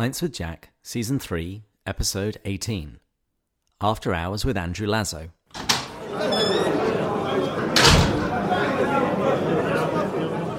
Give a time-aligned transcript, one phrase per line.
[0.00, 3.00] Pints with Jack, Season 3, Episode 18
[3.82, 5.28] After Hours with Andrew Lazo.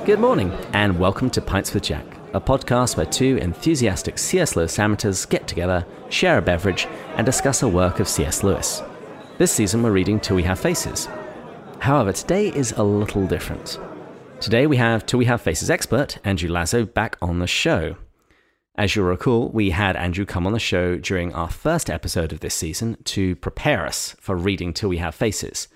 [0.05, 4.55] Good morning, and welcome to Pints with Jack, a podcast where two enthusiastic C.S.
[4.55, 8.43] Lewis amateurs get together, share a beverage, and discuss a work of C.S.
[8.43, 8.83] Lewis.
[9.39, 11.09] This season we're reading Till We Have Faces.
[11.79, 13.79] However, today is a little different.
[14.39, 17.95] Today we have Till We Have Faces expert Andrew Lazo back on the show.
[18.75, 22.39] As you'll recall, we had Andrew come on the show during our first episode of
[22.39, 25.67] this season to prepare us for reading Till We Have Faces.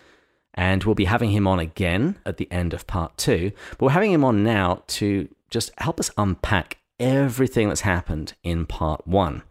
[0.53, 3.51] And we'll be having him on again at the end of part two.
[3.71, 8.65] But we're having him on now to just help us unpack everything that's happened in
[8.65, 9.43] part one.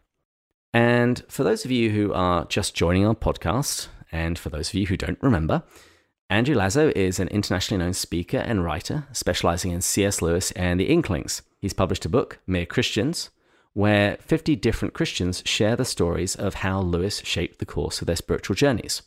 [0.72, 4.74] And for those of you who are just joining our podcast, and for those of
[4.74, 5.62] you who don't remember,
[6.30, 10.22] Andrew Lazo is an internationally known speaker and writer specializing in C.S.
[10.22, 11.42] Lewis and the Inklings.
[11.60, 13.30] He's published a book, Mere Christians,
[13.74, 18.16] where 50 different Christians share the stories of how Lewis shaped the course of their
[18.16, 19.02] spiritual journeys.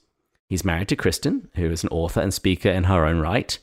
[0.48, 3.58] He's married to Kristen, who is an author and speaker in her own right,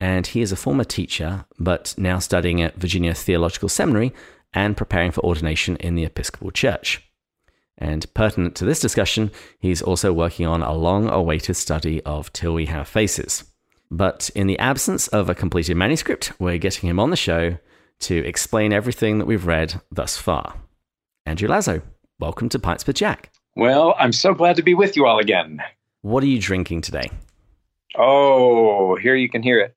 [0.00, 4.12] and he is a former teacher, but now studying at Virginia Theological Seminary
[4.54, 7.02] and preparing for ordination in the Episcopal Church.
[7.76, 9.30] And pertinent to this discussion,
[9.60, 13.44] he's also working on a long awaited study of Till We Have Faces.
[13.90, 17.58] But in the absence of a completed manuscript, we're getting him on the show
[18.00, 20.54] to explain everything that we've read thus far.
[21.26, 21.82] Andrew Lazo,
[22.18, 23.30] welcome to Pints with Jack.
[23.56, 25.60] Well, I'm so glad to be with you all again.
[26.02, 27.10] What are you drinking today?
[27.96, 29.74] Oh, here you can hear it.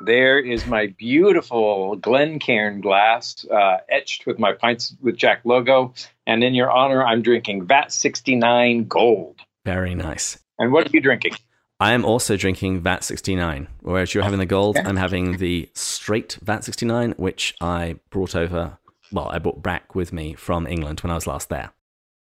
[0.00, 5.92] There is my beautiful Glencairn glass, uh, etched with my Pints with Jack logo.
[6.26, 9.40] And in your honor, I'm drinking VAT 69 Gold.
[9.64, 10.38] Very nice.
[10.58, 11.34] And what are you drinking?
[11.80, 13.68] I am also drinking VAT 69.
[13.80, 18.78] Whereas you're having the gold, I'm having the straight VAT 69, which I brought over,
[19.12, 21.72] well, I brought back with me from England when I was last there.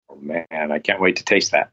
[0.09, 1.71] Oh, man, I can't wait to taste that.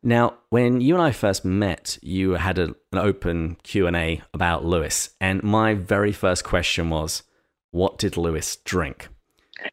[0.00, 5.10] Now, when you and I first met, you had a, an open Q&A about Lewis,
[5.20, 7.24] and my very first question was,
[7.72, 9.08] what did Lewis drink?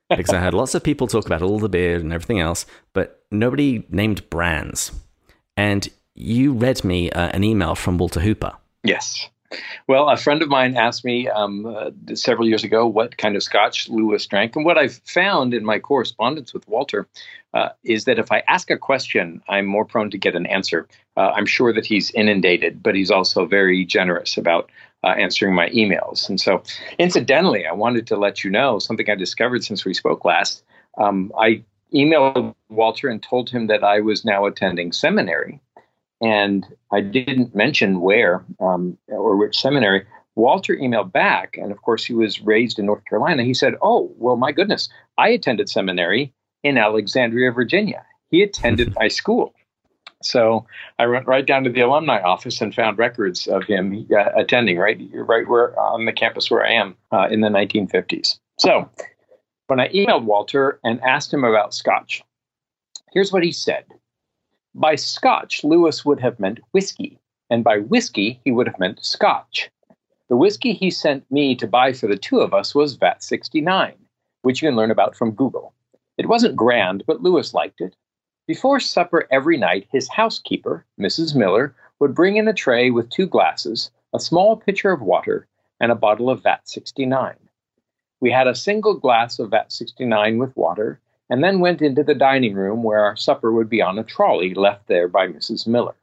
[0.10, 3.24] Because I heard lots of people talk about all the beer and everything else, but
[3.30, 4.92] nobody named brands.
[5.56, 8.54] And you read me uh, an email from Walter Hooper.
[8.84, 9.30] Yes.
[9.88, 13.44] Well, a friend of mine asked me um, uh, several years ago what kind of
[13.44, 14.56] scotch Lewis drank.
[14.56, 17.08] And what I've found in my correspondence with Walter
[17.54, 20.88] uh, is that if I ask a question, I'm more prone to get an answer.
[21.16, 24.70] Uh, I'm sure that he's inundated, but he's also very generous about
[25.04, 26.28] uh, answering my emails.
[26.28, 26.64] And so,
[26.98, 30.64] incidentally, I wanted to let you know something I discovered since we spoke last.
[30.98, 35.62] Um, I emailed Walter and told him that I was now attending seminary
[36.22, 40.06] and I didn't mention where um, or which seminary.
[40.36, 43.44] Walter emailed back, and of course, he was raised in North Carolina.
[43.44, 46.34] He said, Oh, well, my goodness, I attended seminary
[46.64, 48.06] in Alexandria, Virginia.
[48.30, 49.54] He attended my school.
[50.22, 50.66] So
[50.98, 54.78] I went right down to the alumni office and found records of him uh, attending
[54.78, 58.40] right, right where on the campus where I am uh, in the 1950s.
[58.60, 58.90] So
[59.68, 62.24] when I emailed Walter and asked him about Scotch,
[63.14, 63.86] here's what he said.
[64.78, 67.18] By Scotch, Lewis would have meant whiskey,
[67.50, 69.72] and by whiskey, he would have meant Scotch.
[70.28, 73.96] The whiskey he sent me to buy for the two of us was VAT 69,
[74.42, 75.74] which you can learn about from Google.
[76.18, 77.96] It wasn't grand, but Lewis liked it.
[78.48, 81.38] Before supper every night, his housekeeper, Mrs.
[81.38, 85.48] Miller, would bring in a tray with two glasses, a small pitcher of water,
[85.80, 87.36] and a bottle of VAT 69.
[88.20, 91.00] We had a single glass of VAT 69 with water,
[91.30, 94.54] and then went into the dining room where our supper would be on a trolley
[94.54, 95.68] left there by Mrs.
[95.68, 95.96] Miller.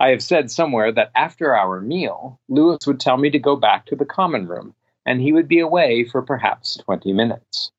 [0.00, 3.86] I have said somewhere that after our meal, Lewis would tell me to go back
[3.86, 4.74] to the common room,
[5.06, 7.70] and he would be away for perhaps 20 minutes.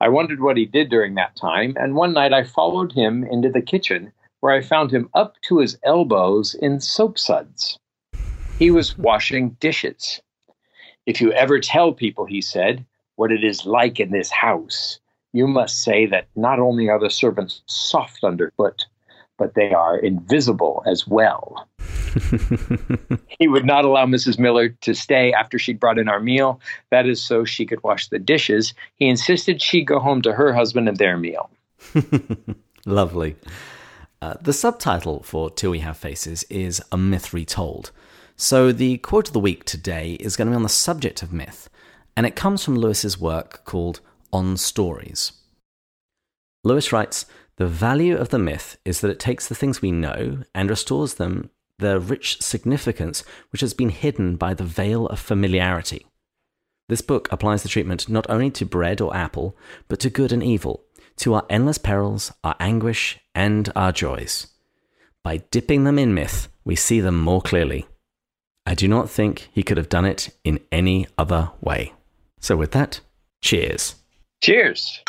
[0.00, 3.50] I wondered what he did during that time, and one night I followed him into
[3.50, 7.78] the kitchen where I found him up to his elbows in soap suds.
[8.58, 10.20] He was washing dishes.
[11.06, 12.84] If you ever tell people, he said,
[13.16, 14.99] what it is like in this house,
[15.32, 18.86] you must say that not only are the servants soft underfoot,
[19.38, 21.66] but they are invisible as well.
[23.38, 24.38] he would not allow Mrs.
[24.38, 26.60] Miller to stay after she'd brought in our meal.
[26.90, 28.74] That is so she could wash the dishes.
[28.96, 31.50] He insisted she go home to her husband and their meal.
[32.86, 33.36] Lovely.
[34.20, 37.92] Uh, the subtitle for Till We Have Faces is A Myth Retold.
[38.36, 41.32] So the quote of the week today is going to be on the subject of
[41.32, 41.70] myth,
[42.16, 44.00] and it comes from Lewis's work called
[44.32, 45.32] on stories.
[46.64, 50.42] Lewis writes The value of the myth is that it takes the things we know
[50.54, 56.06] and restores them their rich significance which has been hidden by the veil of familiarity.
[56.88, 59.56] This book applies the treatment not only to bread or apple,
[59.88, 60.84] but to good and evil,
[61.16, 64.48] to our endless perils, our anguish, and our joys.
[65.22, 67.86] By dipping them in myth, we see them more clearly.
[68.66, 71.92] I do not think he could have done it in any other way.
[72.40, 73.00] So, with that,
[73.40, 73.96] cheers.
[74.42, 75.02] Cheers.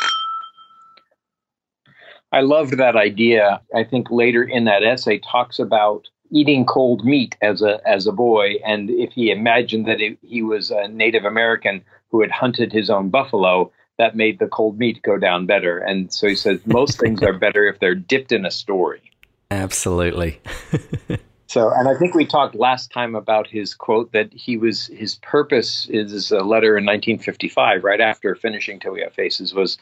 [2.32, 3.60] I loved that idea.
[3.74, 8.12] I think later in that essay talks about eating cold meat as a as a
[8.12, 12.72] boy, and if he imagined that it, he was a Native American who had hunted
[12.72, 15.78] his own buffalo, that made the cold meat go down better.
[15.78, 19.00] And so he says most things are better if they're dipped in a story.
[19.50, 20.40] Absolutely.
[21.52, 25.16] So, and I think we talked last time about his quote that he was his
[25.16, 29.76] purpose is a uh, letter in 1955, right after finishing Till We Have Faces, was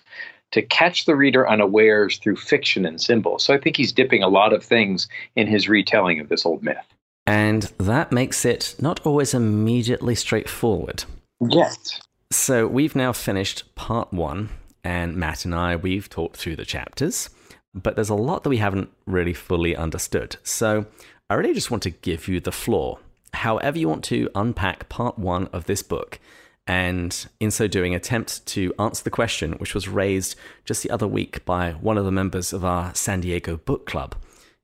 [0.50, 3.38] to catch the reader unawares through fiction and symbol.
[3.38, 5.06] So I think he's dipping a lot of things
[5.36, 6.84] in his retelling of this old myth.
[7.24, 11.04] And that makes it not always immediately straightforward.
[11.40, 12.00] Yes.
[12.32, 14.48] So we've now finished part one,
[14.82, 17.30] and Matt and I, we've talked through the chapters,
[17.72, 20.34] but there's a lot that we haven't really fully understood.
[20.42, 20.86] So
[21.30, 22.98] I really just want to give you the floor.
[23.32, 26.18] However, you want to unpack part one of this book,
[26.66, 30.34] and in so doing, attempt to answer the question which was raised
[30.64, 34.16] just the other week by one of the members of our San Diego book club,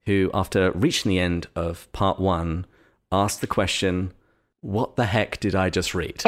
[0.06, 2.66] who, after reaching the end of part one,
[3.12, 4.12] asked the question,
[4.60, 6.20] What the heck did I just read?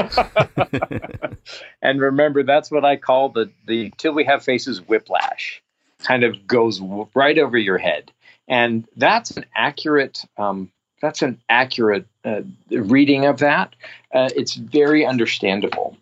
[1.82, 5.61] and remember, that's what I call the, the Till We Have Faces whiplash.
[6.05, 6.81] Kind of goes
[7.12, 8.12] right over your head
[8.49, 12.41] and that's an accurate um, that's an accurate uh,
[12.71, 13.75] reading of that.
[14.12, 15.97] Uh, it's very understandable.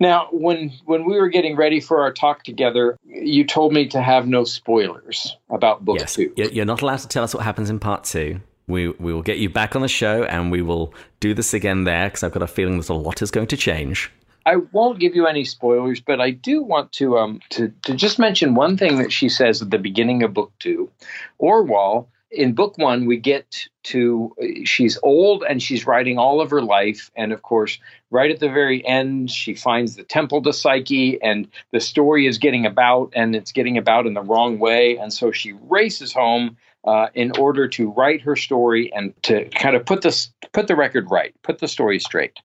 [0.00, 4.00] Now, when when we were getting ready for our talk together, you told me to
[4.00, 6.32] have no spoilers about book yes, two.
[6.36, 8.40] You're not allowed to tell us what happens in part two.
[8.68, 11.84] We we will get you back on the show, and we will do this again
[11.84, 14.12] there because I've got a feeling that a lot is going to change.
[14.48, 18.18] I won't give you any spoilers, but I do want to um to, to just
[18.18, 20.90] mention one thing that she says at the beginning of book two.
[21.38, 24.34] Orual, in book one, we get to
[24.64, 27.78] she's old and she's writing all of her life, and of course,
[28.10, 32.38] right at the very end, she finds the temple to Psyche, and the story is
[32.38, 36.56] getting about, and it's getting about in the wrong way, and so she races home.
[36.84, 40.76] Uh, in order to write her story and to kind of put this put the
[40.76, 42.38] record right, put the story straight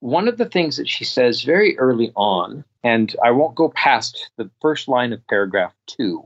[0.00, 4.30] one of the things that she says very early on, and I won't go past
[4.36, 6.24] the first line of paragraph two,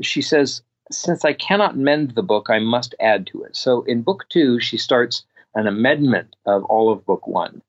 [0.00, 3.56] she says, Since I cannot mend the book, I must add to it.
[3.56, 5.24] So in book two, she starts
[5.54, 7.62] an amendment of all of book one.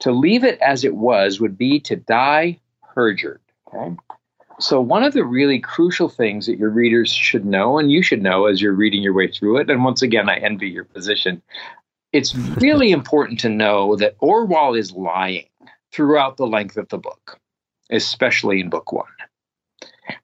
[0.00, 2.60] To leave it as it was would be to die
[2.94, 3.40] perjured.
[3.68, 3.96] Okay?
[4.58, 8.22] So, one of the really crucial things that your readers should know, and you should
[8.22, 11.42] know as you're reading your way through it, and once again, I envy your position,
[12.12, 15.46] it's really important to know that Orual is lying
[15.92, 17.38] throughout the length of the book,
[17.90, 19.06] especially in book one.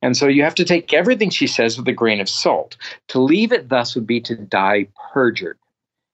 [0.03, 2.77] And so you have to take everything she says with a grain of salt.
[3.09, 5.59] To leave it thus would be to die perjured.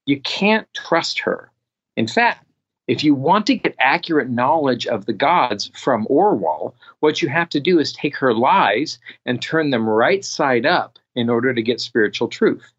[0.05, 1.51] You can't trust her.
[1.95, 2.45] In fact,
[2.87, 7.49] if you want to get accurate knowledge of the gods from Orual, what you have
[7.49, 11.63] to do is take her lies and turn them right side up in order to
[11.63, 12.71] get spiritual truth.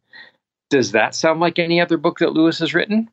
[0.69, 3.09] Does that sound like any other book that Lewis has written?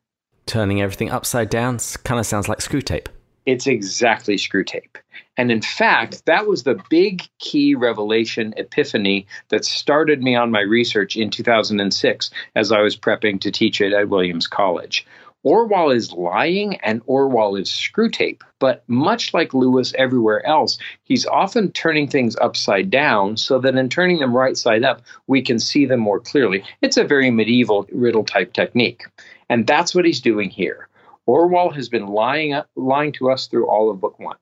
[0.45, 3.07] Turning everything upside down kind of sounds like Screwtape.
[3.45, 4.95] It's exactly Screwtape.
[5.37, 10.61] And in fact, that was the big key revelation epiphany that started me on my
[10.61, 15.05] research in 2006 as I was prepping to teach it at Williams College.
[15.45, 21.71] Orual is lying and Orual is Screwtape, but much like Lewis everywhere else, he's often
[21.71, 25.85] turning things upside down so that in turning them right side up, we can see
[25.85, 26.63] them more clearly.
[26.81, 29.03] It's a very medieval riddle type technique.
[29.49, 30.87] And that's what he's doing here.
[31.27, 34.37] Orual has been lying, lying to us through all of book one.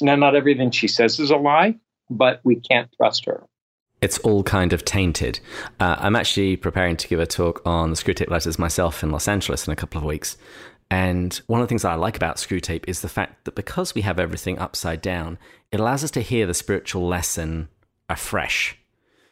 [0.00, 1.76] Now, not everything she says is a lie,
[2.08, 3.44] but we can't trust her
[4.04, 5.40] it's all kind of tainted.
[5.80, 9.26] Uh, I'm actually preparing to give a talk on the Screwtape letters myself in Los
[9.26, 10.36] Angeles in a couple of weeks.
[10.90, 13.94] And one of the things that I like about Screwtape is the fact that because
[13.94, 15.38] we have everything upside down,
[15.72, 17.68] it allows us to hear the spiritual lesson
[18.10, 18.78] afresh.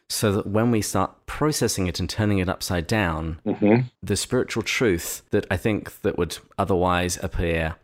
[0.09, 3.81] So that when we start processing it and turning it upside down, mm-hmm.
[4.01, 7.75] the spiritual truth that I think that would otherwise appear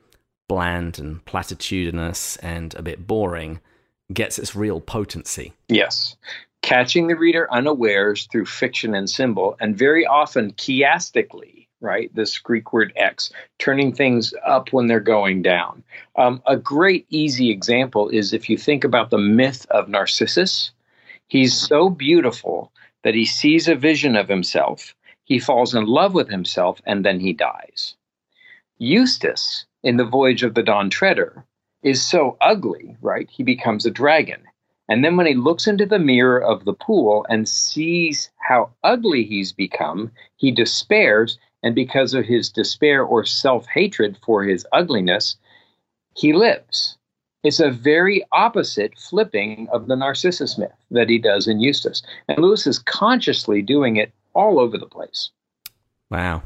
[0.48, 3.60] bland and platitudinous and a bit boring
[4.12, 5.54] gets its real potency.
[5.68, 6.16] Yes
[6.70, 12.14] catching the reader unawares through fiction and symbol, and very often chiastically, right?
[12.14, 15.84] This Greek word X, turning things up when they're going down.
[16.16, 20.70] Um, a great, easy example is if you think about the myth of Narcissus,
[21.28, 22.72] he's so beautiful
[23.04, 27.20] that he sees a vision of himself, he falls in love with himself, and then
[27.20, 27.96] he dies.
[28.78, 31.44] Eustace, in the Voyage of the Dawn Treader,
[31.82, 33.28] is so ugly, right?
[33.32, 34.44] He becomes a dragon
[34.90, 39.24] And then when he looks into the mirror of the pool and sees how ugly
[39.24, 41.38] he's become, he despairs.
[41.62, 45.38] And because of his despair or self hatred for his ugliness,
[46.16, 46.98] he lives.
[47.44, 52.02] It's a very opposite flipping of the Narcissus myth that he does in Eustace.
[52.28, 55.30] And Lewis is consciously doing it all over the place.
[56.10, 56.42] Wow.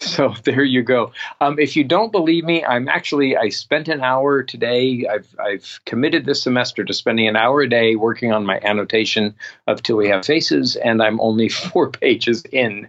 [0.08, 1.12] So there you go.
[1.40, 5.06] Um, if you don't believe me, I'm actually I spent an hour today.
[5.10, 9.34] I've I've committed this semester to spending an hour a day working on my annotation
[9.66, 12.88] of Till We Have Faces, and I'm only four pages in.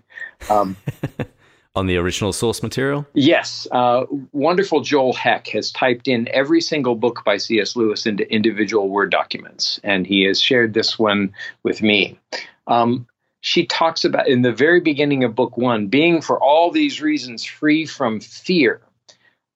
[0.51, 0.77] Um,
[1.75, 3.07] on the original source material?
[3.13, 3.67] Yes.
[3.71, 7.75] Uh, wonderful Joel Heck has typed in every single book by C.S.
[7.75, 12.19] Lewis into individual Word documents, and he has shared this one with me.
[12.67, 13.07] Um,
[13.41, 17.45] she talks about in the very beginning of book one being for all these reasons
[17.45, 18.81] free from fear.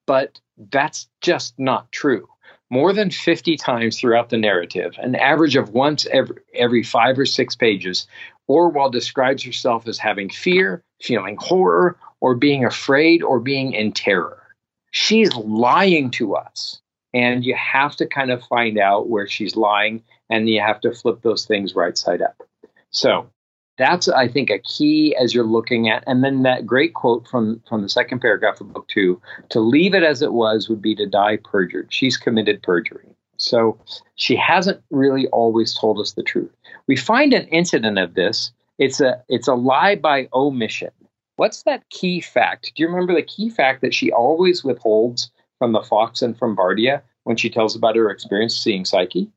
[0.06, 2.28] But that's just not true.
[2.70, 7.26] More than 50 times throughout the narrative, an average of once every, every five or
[7.26, 8.06] six pages,
[8.48, 14.42] Orual describes herself as having fear, feeling horror, or being afraid or being in terror.
[14.90, 16.80] She's lying to us.
[17.12, 20.92] And you have to kind of find out where she's lying, and you have to
[20.92, 22.42] flip those things right side up.
[22.90, 23.30] So
[23.76, 27.60] that's i think a key as you're looking at and then that great quote from
[27.68, 30.94] from the second paragraph of book two to leave it as it was would be
[30.94, 31.92] to die perjured.
[31.92, 33.08] She's committed perjury.
[33.36, 33.78] So
[34.16, 36.50] she hasn't really always told us the truth.
[36.86, 38.52] We find an incident of this.
[38.78, 40.90] It's a it's a lie by omission.
[41.36, 42.72] What's that key fact?
[42.74, 46.56] Do you remember the key fact that she always withholds from the fox and from
[46.56, 49.30] bardia when she tells about her experience seeing psyche?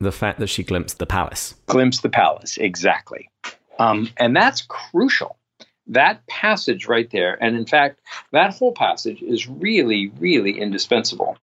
[0.00, 1.54] The fact that she glimpsed the palace.
[1.66, 3.30] Glimpsed the palace exactly
[3.78, 5.36] um, and that's crucial.
[5.86, 8.00] That passage right there, and in fact,
[8.32, 11.36] that whole passage is really, really indispensable.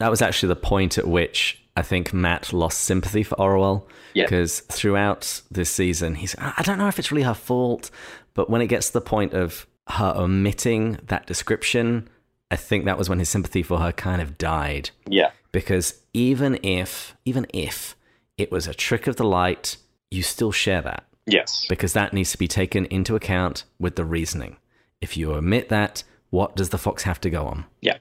[0.00, 3.84] That was actually the point at which I think Matt lost sympathy for Orual.
[4.14, 7.90] Because throughout this season, he's, I don't know if it's really her fault,
[8.32, 12.08] but when it gets to the point of her omitting that description,
[12.50, 14.88] I think that was when his sympathy for her kind of died.
[15.06, 15.32] Yeah.
[15.52, 17.94] Because even if, even if
[18.38, 19.76] it was a trick of the light,
[20.10, 21.04] you still share that.
[21.26, 21.66] Yes.
[21.68, 24.56] Because that needs to be taken into account with the reasoning.
[25.00, 27.64] If you omit that, what does the fox have to go on?
[27.80, 27.98] Yeah.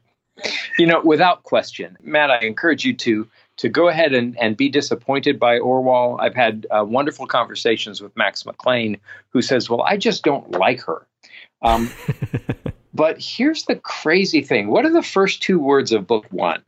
[0.78, 3.28] You know, without question, Matt, I encourage you to
[3.58, 6.20] to go ahead and, and be disappointed by Orual.
[6.20, 10.82] I've had uh, wonderful conversations with Max McLean, who says, Well, I just don't like
[10.82, 11.08] her.
[11.62, 11.90] Um,
[12.94, 16.64] but here's the crazy thing what are the first two words of book one?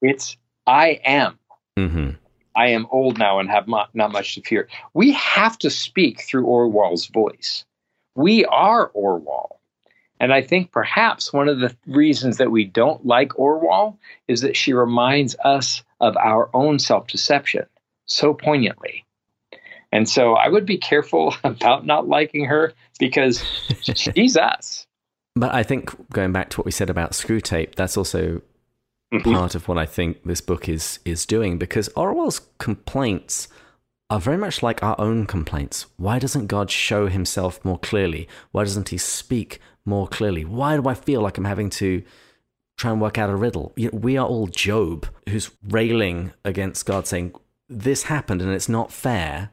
[0.00, 0.36] It's
[0.66, 1.38] I am.
[1.78, 2.10] Mm-hmm.
[2.56, 4.68] I am old now and have not, not much to fear.
[4.94, 7.64] We have to speak through Orual's voice.
[8.14, 9.56] We are Orual.
[10.18, 13.96] And I think perhaps one of the reasons that we don't like Orual
[14.28, 17.66] is that she reminds us of our own self deception
[18.04, 19.04] so poignantly.
[19.92, 23.42] And so I would be careful about not liking her because
[23.94, 24.86] she's us.
[25.36, 28.42] But I think going back to what we said about Screwtape, that's also
[29.12, 29.32] mm-hmm.
[29.32, 33.48] part of what I think this book is is doing because Orual's complaints
[34.08, 35.86] are very much like our own complaints.
[35.96, 38.28] Why doesn't God show himself more clearly?
[38.50, 40.44] Why doesn't he speak more clearly?
[40.44, 42.02] Why do I feel like I'm having to
[42.76, 43.72] try and work out a riddle?
[43.76, 47.34] You know, we are all Job who's railing against God saying
[47.68, 49.50] this happened and it's not fair.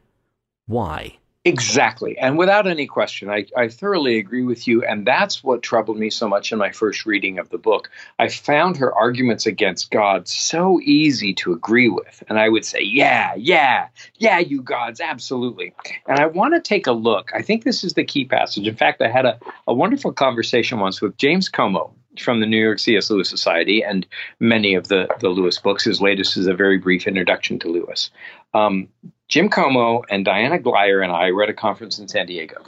[0.66, 1.18] Why?
[1.48, 2.18] Exactly.
[2.18, 4.84] And without any question, I, I thoroughly agree with you.
[4.84, 7.89] And that's what troubled me so much in my first reading of the book.
[8.20, 12.24] I found her arguments against God so easy to agree with.
[12.30, 15.74] And I would say, yeah, yeah, yeah, you gods, absolutely.
[16.08, 17.32] And I want to take a look.
[17.34, 18.68] I think this is the key passage.
[18.68, 22.58] In fact, I had a, a wonderful conversation once with James Como, from the New
[22.58, 23.10] York C.S.
[23.10, 24.06] Lewis Society and
[24.39, 25.84] many of the, the Lewis books.
[25.84, 28.10] His latest is a very brief introduction to Lewis.
[28.54, 28.89] Um,
[29.27, 32.63] Jim Como and Diana Glyer and I were at a conference in San Diego.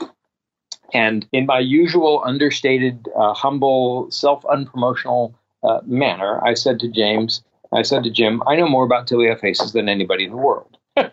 [0.92, 7.42] And in my usual understated, uh, humble, self unpromotional uh, manner, I said to James,
[7.72, 10.76] I said to Jim, I know more about Have Faces than anybody in the world.
[10.94, 11.12] but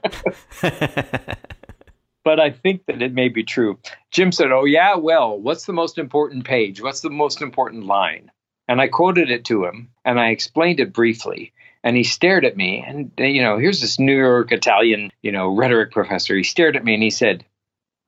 [2.39, 3.77] I think that it may be true.
[4.11, 6.81] Jim said, Oh, yeah, well, what's the most important page?
[6.81, 8.31] What's the most important line?
[8.67, 11.53] And I quoted it to him and I explained it briefly.
[11.87, 12.83] And he stared at me.
[12.85, 16.35] And, uh, you know, here's this New York Italian, you know, rhetoric professor.
[16.35, 17.45] He stared at me and he said,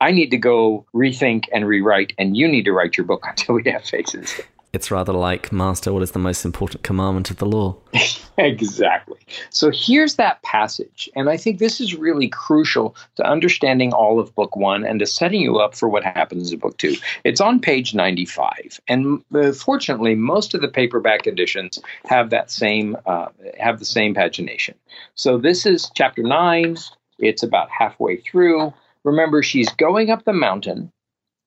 [0.02, 3.54] I need to go rethink and rewrite, and you need to write your book until
[3.64, 4.38] we have faces.
[4.72, 7.76] It's rather like, Master, what is the most important commandment of the law?
[8.38, 9.18] exactly.
[9.50, 11.08] So here's that passage.
[11.16, 15.06] And I think this is really crucial to understanding all of book one and to
[15.06, 16.94] setting you up for what happens in book two.
[17.24, 18.80] It's on page 95.
[18.86, 23.26] And uh, fortunately, most of the paperback editions have that same, uh,
[23.58, 24.74] have the same pagination.
[25.16, 26.76] So this is chapter nine.
[27.18, 28.72] It's about halfway through.
[29.02, 30.92] Remember, she's going up the mountain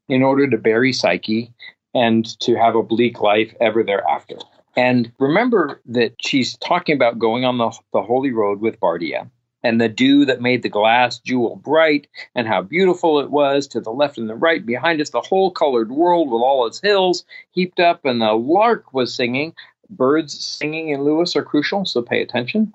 [0.10, 1.52] in order to bury Psyche
[1.94, 4.38] and to have a bleak life ever thereafter.
[4.76, 9.30] And remember that she's talking about going on the, the holy road with Bardia
[9.64, 13.80] and the dew that made the glass jewel bright and how beautiful it was to
[13.80, 14.66] the left and the right.
[14.66, 18.94] Behind us, the whole colored world with all its hills heaped up, and the lark
[18.94, 19.54] was singing.
[19.90, 22.74] Birds singing in Lewis are crucial, so pay attention.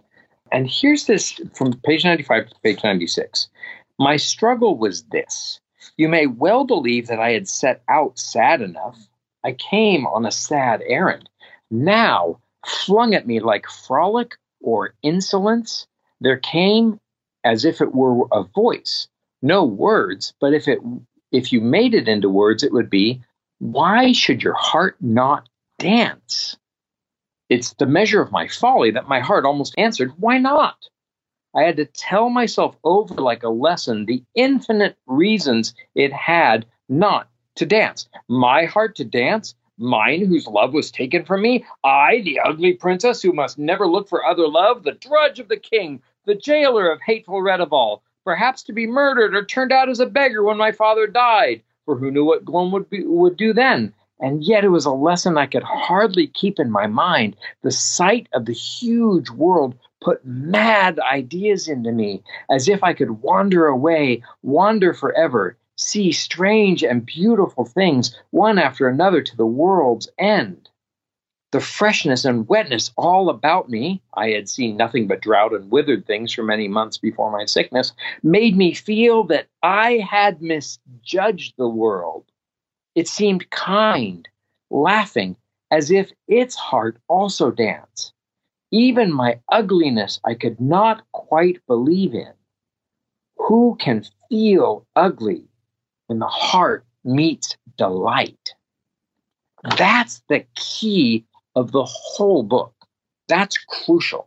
[0.50, 3.48] And here's this from page 95 to page 96.
[3.98, 5.60] My struggle was this.
[5.96, 8.98] You may well believe that I had set out sad enough.
[9.44, 11.28] I came on a sad errand.
[11.70, 15.86] Now, flung at me like frolic or insolence,
[16.20, 17.00] there came
[17.44, 19.08] as if it were a voice,
[19.42, 20.80] no words, but if it
[21.30, 23.22] if you made it into words, it would be,
[23.58, 26.56] Why should your heart not dance?
[27.48, 30.76] It's the measure of my folly that my heart almost answered, Why not?
[31.58, 37.28] I had to tell myself over like a lesson the infinite reasons it had not
[37.56, 38.08] to dance.
[38.28, 43.20] My heart to dance, mine whose love was taken from me, I, the ugly princess
[43.22, 47.00] who must never look for other love, the drudge of the king, the jailer of
[47.00, 51.08] hateful Redival, perhaps to be murdered or turned out as a beggar when my father
[51.08, 53.92] died, for who knew what Glome would, be, would do then?
[54.20, 57.36] And yet it was a lesson I could hardly keep in my mind.
[57.62, 63.22] The sight of the huge world put mad ideas into me, as if I could
[63.22, 70.08] wander away, wander forever, see strange and beautiful things, one after another, to the world's
[70.18, 70.68] end.
[71.50, 76.06] The freshness and wetness all about me, I had seen nothing but drought and withered
[76.06, 81.68] things for many months before my sickness, made me feel that I had misjudged the
[81.68, 82.24] world.
[82.98, 84.28] It seemed kind,
[84.70, 85.36] laughing,
[85.70, 88.12] as if its heart also danced.
[88.72, 92.32] Even my ugliness I could not quite believe in.
[93.36, 95.44] Who can feel ugly
[96.08, 98.54] when the heart meets delight?
[99.76, 102.74] That's the key of the whole book.
[103.28, 104.26] That's crucial.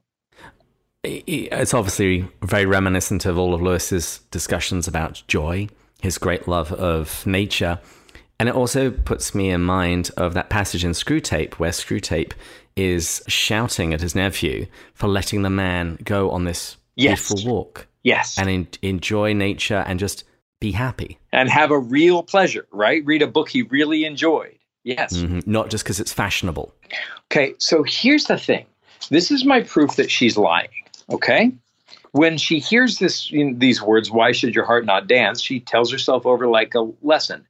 [1.04, 5.67] It's obviously very reminiscent of all of Lewis's discussions about joy,
[6.02, 7.78] his great love of nature.
[8.41, 12.34] And it also puts me in mind of that passage in Screwtape where Screwtape
[12.75, 17.30] is shouting at his nephew for letting the man go on this yes.
[17.30, 17.86] beautiful walk.
[18.01, 18.39] Yes.
[18.39, 20.23] And in, enjoy nature and just
[20.60, 21.19] be happy.
[21.32, 23.06] And have a real pleasure, right?
[23.06, 24.58] Read a book he really enjoyed.
[24.84, 25.17] Yes.
[25.17, 25.41] Mm-hmm.
[25.45, 26.73] Not just because it's fashionable.
[27.32, 28.65] Okay, so here's the thing
[29.12, 30.69] this is my proof that she's lying,
[31.12, 31.51] okay?
[32.13, 35.41] When she hears this, these words, why should your heart not dance?
[35.41, 37.45] She tells herself over like a lesson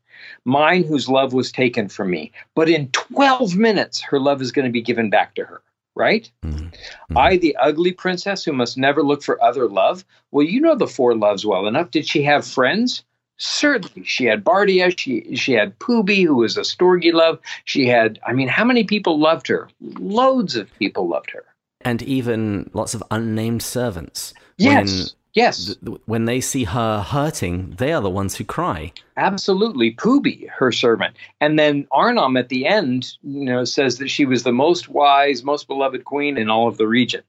[0.45, 2.31] mine whose love was taken from me.
[2.55, 5.61] But in 12 minutes, her love is going to be given back to her,
[5.95, 6.29] right?
[6.43, 6.67] Mm-hmm.
[6.67, 7.17] mm-hmm.
[7.17, 10.03] I, the ugly princess who must never look for other love.
[10.31, 11.91] Well, you know the four loves well enough.
[11.91, 13.03] Did she have friends?
[13.37, 14.03] Certainly.
[14.05, 14.97] She had Bardia.
[14.97, 17.39] She, she had Poobi, who was a Storge love.
[17.65, 19.67] She had, I mean, how many people loved her?
[19.81, 21.43] Loads of people loved her.
[21.83, 24.35] And even lots of unnamed servants.
[24.57, 25.15] Yes.
[25.33, 25.75] Yes.
[25.83, 28.91] Th- when they see her hurting, they are the ones who cry.
[29.15, 29.93] Absolutely.
[29.93, 31.15] Poobi, her servant.
[31.39, 35.43] And then Arnom at the end, you know, says that she was the most wise,
[35.43, 37.23] most beloved queen in all of the region.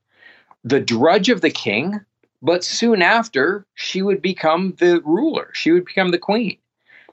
[0.65, 2.01] The drudge of the king,
[2.41, 5.51] but soon after, she would become the ruler.
[5.53, 6.59] She would become the queen.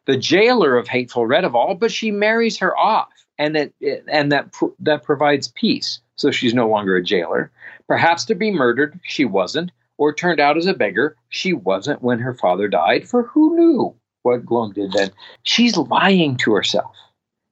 [0.06, 3.74] The jailer of hateful Redival, but she marries her off, and that
[4.08, 6.00] and that that provides peace.
[6.16, 7.52] So she's no longer a jailer.
[7.88, 11.16] Perhaps to be murdered, she wasn't or turned out as a beggar.
[11.28, 15.12] She wasn't when her father died, for who knew what Glome did then?
[15.44, 16.96] She's lying to herself.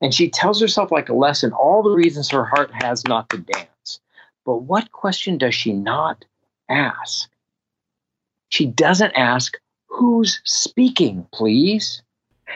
[0.01, 3.37] And she tells herself, like a lesson, all the reasons her heart has not to
[3.39, 3.99] dance.
[4.45, 6.23] But what question does she not
[6.69, 7.29] ask?
[8.49, 9.57] She doesn't ask,
[9.87, 12.01] Who's speaking, please?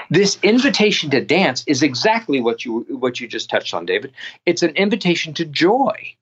[0.09, 4.13] This invitation to dance is exactly what you what you just touched on, David.
[4.45, 6.15] It's an invitation to joy.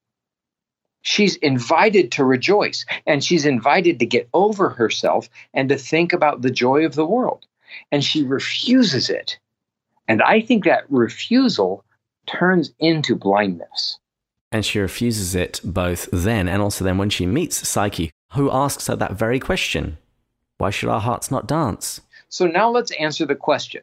[1.01, 6.41] She's invited to rejoice and she's invited to get over herself and to think about
[6.41, 7.45] the joy of the world.
[7.91, 9.39] And she refuses it.
[10.07, 11.85] And I think that refusal
[12.25, 13.99] turns into blindness.
[14.51, 18.88] And she refuses it both then and also then when she meets Psyche, who asks
[18.88, 19.97] her that very question
[20.57, 22.01] Why should our hearts not dance?
[22.29, 23.81] So now let's answer the question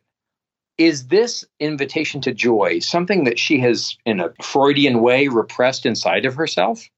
[0.79, 6.27] is this invitation to joy something that she has, in a Freudian way, repressed inside
[6.27, 6.89] of herself?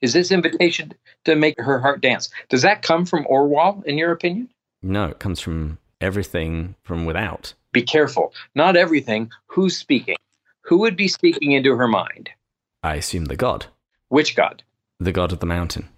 [0.00, 0.92] Is this invitation
[1.24, 2.30] to make her heart dance?
[2.48, 4.48] Does that come from Orual, in your opinion?
[4.82, 7.54] No, it comes from everything from without.
[7.72, 8.32] Be careful.
[8.54, 9.30] Not everything.
[9.46, 10.16] Who's speaking?
[10.62, 12.30] Who would be speaking into her mind?
[12.82, 13.66] I assume the god.
[14.08, 14.62] Which god?
[14.98, 15.88] The god of the mountain.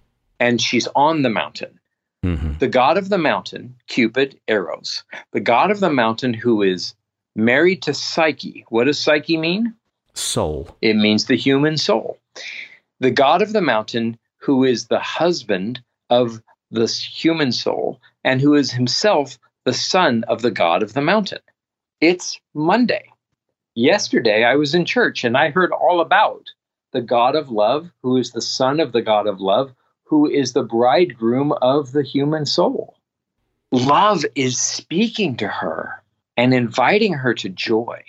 [0.41, 1.79] And she's on the mountain.
[2.25, 2.59] Mm-hmm.
[2.59, 5.05] The god of the mountain, Cupid, Eros.
[5.33, 6.95] The god of the mountain who is
[7.35, 8.65] married to Psyche.
[8.69, 9.75] What does Psyche mean?
[10.15, 10.77] Soul.
[10.83, 12.19] It means the human soul.
[13.03, 18.55] The god of the mountain who is the husband of the human soul and who
[18.55, 21.41] is himself the son of the god of the mountain.
[22.01, 23.11] It's Monday.
[23.75, 26.47] Yesterday, I was in church and I heard all about
[26.93, 29.73] the God of love, who is the son of the God of love,
[30.05, 32.95] who is the bridegroom of the human soul.
[33.73, 36.05] Love is speaking to her
[36.37, 38.01] and inviting her to joy.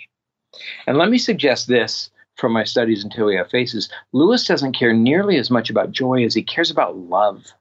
[0.86, 3.88] And let me suggest this from my studies until we have faces.
[4.12, 7.52] Lewis doesn't care nearly as much about joy as he cares about love.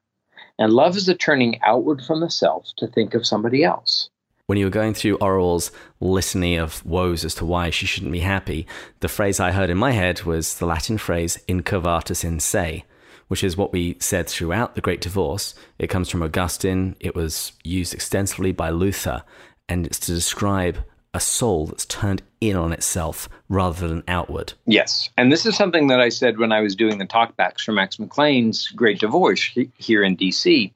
[0.59, 4.09] And love is the turning outward from the self to think of somebody else
[4.45, 8.19] when you were going through Orual's litany of woes as to why she shouldn't be
[8.19, 8.67] happy,
[8.99, 12.83] the phrase I heard in my head was the Latin phrase incurvatus in se,
[13.29, 15.55] which is what we said throughout the Great Divorce.
[15.79, 19.23] It comes from Augustine, it was used extensively by Luther,
[19.69, 20.83] and it's to describe
[21.13, 24.53] a soul that's turned in on itself rather than outward.
[24.65, 25.09] Yes.
[25.17, 27.97] And this is something that I said when I was doing the talkbacks for Max
[27.99, 30.71] McLean's Great Divorce here in DC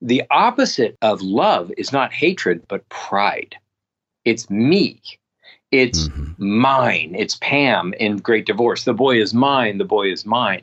[0.00, 3.56] the opposite of love is not hatred, but pride.
[4.24, 5.00] It's me.
[5.70, 6.60] It's mm-hmm.
[6.60, 7.14] mine.
[7.16, 8.84] It's Pam in Great Divorce.
[8.84, 9.78] The boy is mine.
[9.78, 10.62] The boy is mine.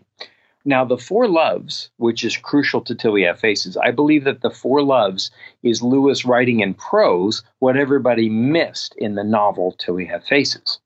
[0.67, 4.41] Now, the four loves, which is crucial to Till We Have Faces, I believe that
[4.41, 5.29] the four loves
[5.61, 10.79] is Lewis writing in prose what everybody missed in the novel Till We Have Faces.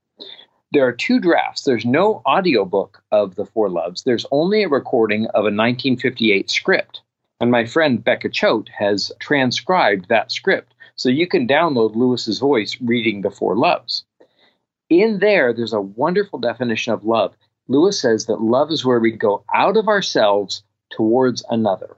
[0.73, 1.63] There are two drafts.
[1.63, 7.01] There's no audiobook of the four loves, there's only a recording of a 1958 script.
[7.39, 10.73] And my friend Becca Choate has transcribed that script.
[10.97, 14.03] So you can download Lewis's voice reading the four loves.
[14.89, 17.33] In there, there's a wonderful definition of love.
[17.69, 21.95] Lewis says that love is where we go out of ourselves towards another.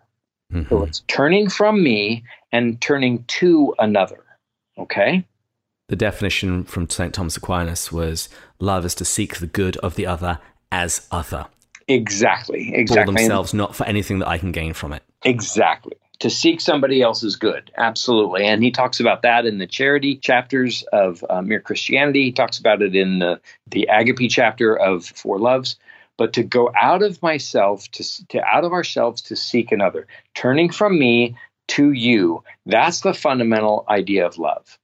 [0.54, 0.70] Mm-hmm.
[0.70, 4.24] So it's turning from me and turning to another.
[4.78, 5.26] Okay?
[5.88, 7.14] The definition from St.
[7.14, 8.30] Thomas Aquinas was
[8.60, 10.40] love is to seek the good of the other
[10.72, 11.48] as other.
[11.88, 12.74] Exactly.
[12.76, 13.14] Exactly.
[13.14, 15.04] For themselves, not for anything that I can gain from it.
[15.24, 15.96] Exactly.
[16.22, 17.72] To seek somebody else's good.
[17.78, 18.46] Absolutely.
[18.46, 22.26] And he talks about that in the charity chapters of uh, Mere Christianity.
[22.26, 25.78] He talks about it in the, the agape chapter of Four Loves.
[26.18, 30.06] But to go out of myself, to, to out of ourselves to seek another,
[30.36, 31.36] turning from me
[31.70, 34.78] to you, that's the fundamental idea of love.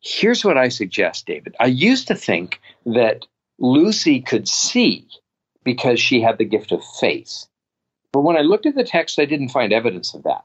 [0.00, 1.56] Here's what I suggest, David.
[1.58, 3.26] I used to think that
[3.58, 5.06] Lucy could see
[5.64, 7.46] because she had the gift of faith.
[8.12, 10.44] But when I looked at the text, I didn't find evidence of that.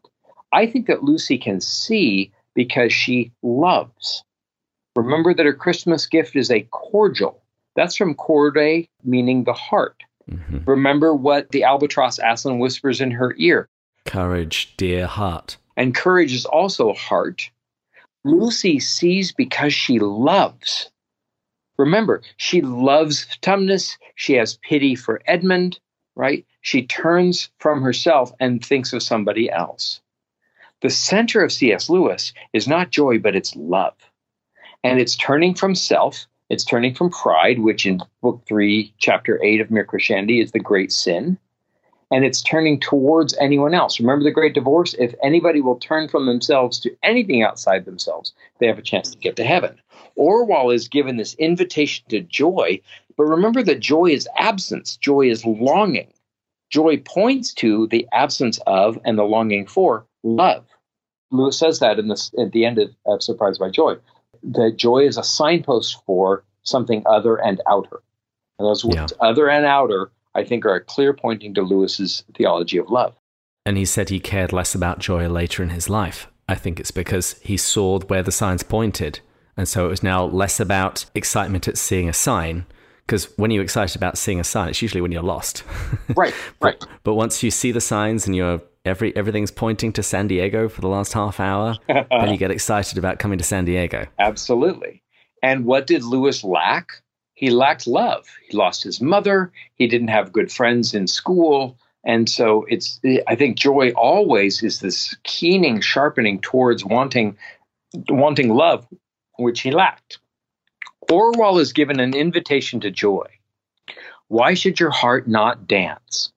[0.53, 4.23] I think that Lucy can see because she loves.
[4.95, 7.41] Remember that her Christmas gift is a cordial.
[7.75, 10.03] That's from corde, meaning the heart.
[10.29, 10.59] Mm-hmm.
[10.65, 13.67] Remember what the albatross Aslan whispers in her ear
[14.05, 15.57] Courage, dear heart.
[15.75, 17.49] And courage is also heart.
[18.23, 20.91] Lucy sees because she loves.
[21.77, 23.97] Remember, she loves Tumnus.
[24.15, 25.79] She has pity for Edmund,
[26.15, 26.45] right?
[26.61, 30.01] She turns from herself and thinks of somebody else.
[30.83, 31.89] The center of C.S.
[31.89, 33.95] Lewis is not joy, but it's love.
[34.83, 39.61] And it's turning from self, it's turning from pride, which in book three, chapter eight
[39.61, 41.37] of Mere Christianity is the great sin.
[42.11, 43.97] And it's turning towards anyone else.
[43.97, 44.93] Remember the great divorce?
[44.99, 49.17] If anybody will turn from themselves to anything outside themselves, they have a chance to
[49.17, 49.79] get to heaven.
[50.19, 52.81] Orual is given this invitation to joy,
[53.15, 56.11] but remember that joy is absence, joy is longing.
[56.69, 60.65] Joy points to the absence of and the longing for love.
[61.33, 63.95] Lewis says that in this, at the end of, of Surprised by Joy,
[64.43, 68.01] that joy is a signpost for something other and outer.
[68.59, 69.01] And those yeah.
[69.01, 73.15] words, other and outer, I think are a clear pointing to Lewis's theology of love.
[73.65, 76.27] And he said he cared less about joy later in his life.
[76.47, 79.19] I think it's because he saw where the signs pointed.
[79.57, 82.65] And so it was now less about excitement at seeing a sign
[83.05, 85.63] because when you're excited about seeing a sign, it's usually when you're lost.
[86.15, 86.79] right, right.
[86.79, 90.67] But, but, once you see the signs and you're every everything's pointing to San Diego
[90.67, 94.05] for the last half hour, and you get excited about coming to San Diego.
[94.19, 95.01] Absolutely.
[95.41, 97.01] And what did Lewis lack?
[97.33, 98.27] He lacked love.
[98.47, 99.51] He lost his mother.
[99.75, 101.77] He didn't have good friends in school.
[102.05, 107.37] And so it's I think joy always is this keening, sharpening towards wanting
[108.09, 108.87] wanting love,
[109.37, 110.19] which he lacked.
[111.09, 113.27] Orual is given an invitation to joy.
[114.27, 116.32] Why should your heart not dance?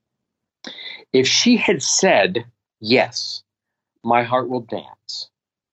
[1.16, 2.44] If she had said,
[2.79, 3.42] Yes,
[4.05, 5.31] my heart will dance.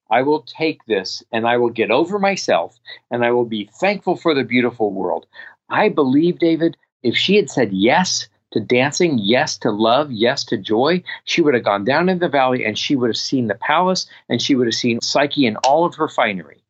[0.10, 2.80] I will take this and I will get over myself
[3.12, 5.26] and I will be thankful for the beautiful world.
[5.68, 10.58] I believe, David, if she had said yes to dancing, yes to love, yes to
[10.58, 13.56] joy, she would have gone down in the valley and she would have seen the
[13.56, 16.64] palace and she would have seen Psyche in all of her finery.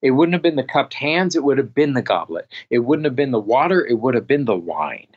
[0.00, 2.48] It wouldn't have been the cupped hands, it would have been the goblet.
[2.70, 5.08] It wouldn't have been the water, it would have been the wine.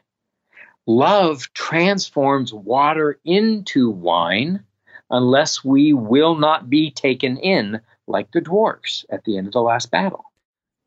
[0.88, 4.64] Love transforms water into wine
[5.10, 9.62] unless we will not be taken in like the dwarfs at the end of the
[9.62, 10.24] last battle.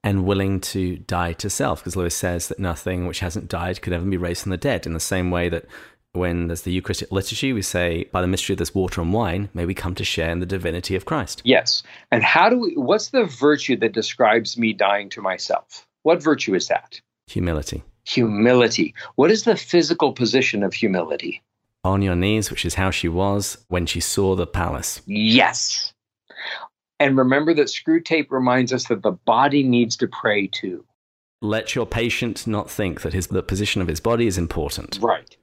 [0.02, 3.92] And willing to die to self, because Lewis says that nothing which hasn't died could
[3.92, 5.66] ever be raised from the dead, in the same way that
[6.12, 9.50] when there's the Eucharistic liturgy, we say, by the mystery of this water and wine,
[9.52, 11.42] may we come to share in the divinity of Christ.
[11.44, 11.82] Yes.
[12.10, 15.86] And how do we, what's the virtue that describes me dying to myself?
[16.02, 17.00] What virtue is that?
[17.26, 17.82] Humility.
[18.04, 18.94] Humility.
[19.16, 21.42] What is the physical position of humility?
[21.84, 25.00] On your knees, which is how she was when she saw the palace.
[25.06, 25.92] Yes.
[26.98, 30.84] And remember that Screwtape reminds us that the body needs to pray too.
[31.40, 34.98] Let your patient not think that his, the position of his body is important.
[35.00, 35.34] Right.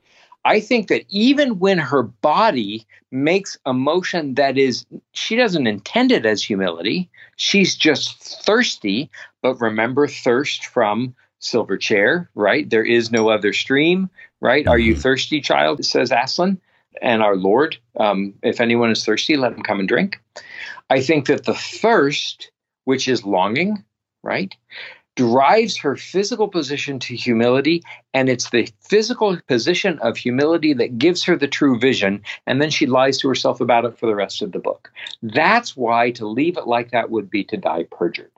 [0.46, 6.12] I think that even when her body makes a motion that is, she doesn't intend
[6.12, 9.10] it as humility, she's just thirsty.
[9.42, 12.70] But remember, thirst from Silver Chair, right?
[12.70, 14.10] There is no other stream,
[14.42, 14.64] right?
[14.64, 14.72] Mm-hmm.
[14.72, 15.02] Are you mm-hmm.
[15.02, 15.84] thirsty, child?
[15.86, 16.60] Says Aslan.
[17.02, 20.20] And our Lord, um, if anyone is thirsty, let him come and drink.
[20.90, 22.50] I think that the thirst,
[22.86, 23.84] which is longing,
[24.24, 24.56] right,
[25.18, 31.24] drives her physical position to humility, and it's the physical position of humility that gives
[31.24, 34.42] her the true vision, and then she lies to herself about it for the rest
[34.42, 34.92] of the book.
[35.24, 38.32] That's why to leave it like that would be to die perjured.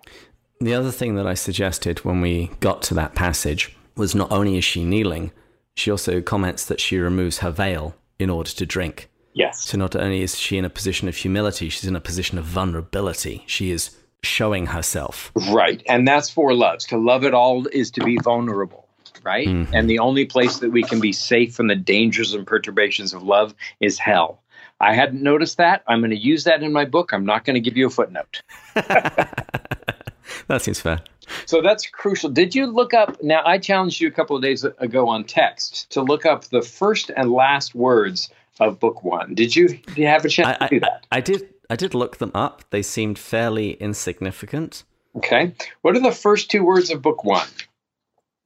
[0.62, 4.58] The other thing that I suggested when we got to that passage was not only
[4.58, 5.32] is she kneeling,
[5.74, 9.10] she also comments that she removes her veil in order to drink.
[9.34, 9.63] Yes.
[9.63, 12.43] So not only is she in a position of humility, she's in a position of
[12.43, 13.45] vulnerability.
[13.48, 15.32] She is showing herself.
[15.50, 15.82] Right.
[15.88, 16.86] And that's four loves.
[16.88, 18.86] To love it all is to be vulnerable.
[19.24, 19.48] Right.
[19.48, 19.74] Mm-hmm.
[19.74, 23.24] And the only place that we can be safe from the dangers and perturbations of
[23.24, 24.41] love is hell.
[24.82, 25.84] I hadn't noticed that.
[25.88, 27.13] I'm going to use that in my book.
[27.13, 28.41] I'm not going to give you a footnote.
[30.48, 31.02] that seems fair.
[31.46, 32.30] So that's crucial.
[32.30, 33.22] Did you look up?
[33.22, 36.62] Now, I challenged you a couple of days ago on text to look up the
[36.62, 39.36] first and last words of book one.
[39.36, 41.06] Did you, did you have a chance I, to do that?
[41.12, 41.50] I, I did.
[41.70, 42.63] I did look them up.
[42.72, 44.84] They seemed fairly insignificant.
[45.15, 45.54] Okay.
[45.82, 47.48] What are the first two words of book one?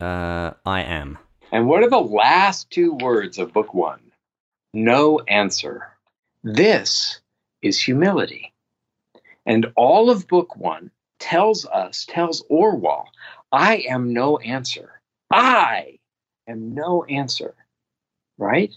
[0.02, 1.17] Uh, I am.
[1.52, 4.00] And what are the last two words of book one?
[4.74, 5.88] No answer.
[6.43, 7.22] This
[7.62, 8.54] is humility.
[9.46, 10.91] And all of book one
[11.24, 13.06] tells us, tells Orual,
[13.50, 15.00] I am no answer.
[15.32, 16.00] I
[16.48, 17.56] am no answer.
[18.38, 18.74] Right?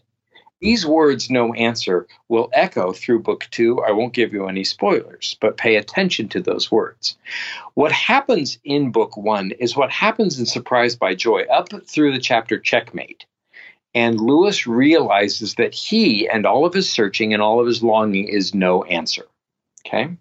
[0.60, 3.82] These words, no answer, will echo through book two.
[3.82, 7.18] I won't give you any spoilers, but pay attention to those words.
[7.74, 12.20] What happens in book one is what happens in Surprised by Joy up through the
[12.20, 13.26] chapter Checkmate.
[13.92, 18.28] And Lewis realizes that he and all of his searching and all of his longing
[18.28, 19.26] is no answer.
[19.86, 20.16] Okay?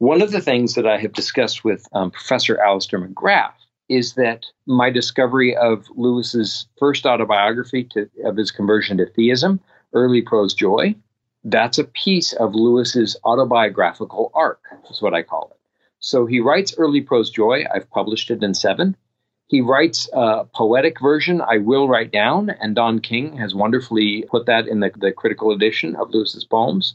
[0.00, 3.52] One of the things that I have discussed with um, Professor Alister McGrath
[3.90, 9.60] is that my discovery of Lewis's first autobiography to, of his conversion to theism,
[9.92, 10.94] Early Prose Joy,
[11.44, 15.58] that's a piece of Lewis's autobiographical arc, is what I call it.
[15.98, 17.64] So he writes Early Prose Joy.
[17.70, 18.96] I've published it in seven.
[19.48, 24.46] He writes a poetic version, I Will Write Down, and Don King has wonderfully put
[24.46, 26.94] that in the, the critical edition of Lewis's poems.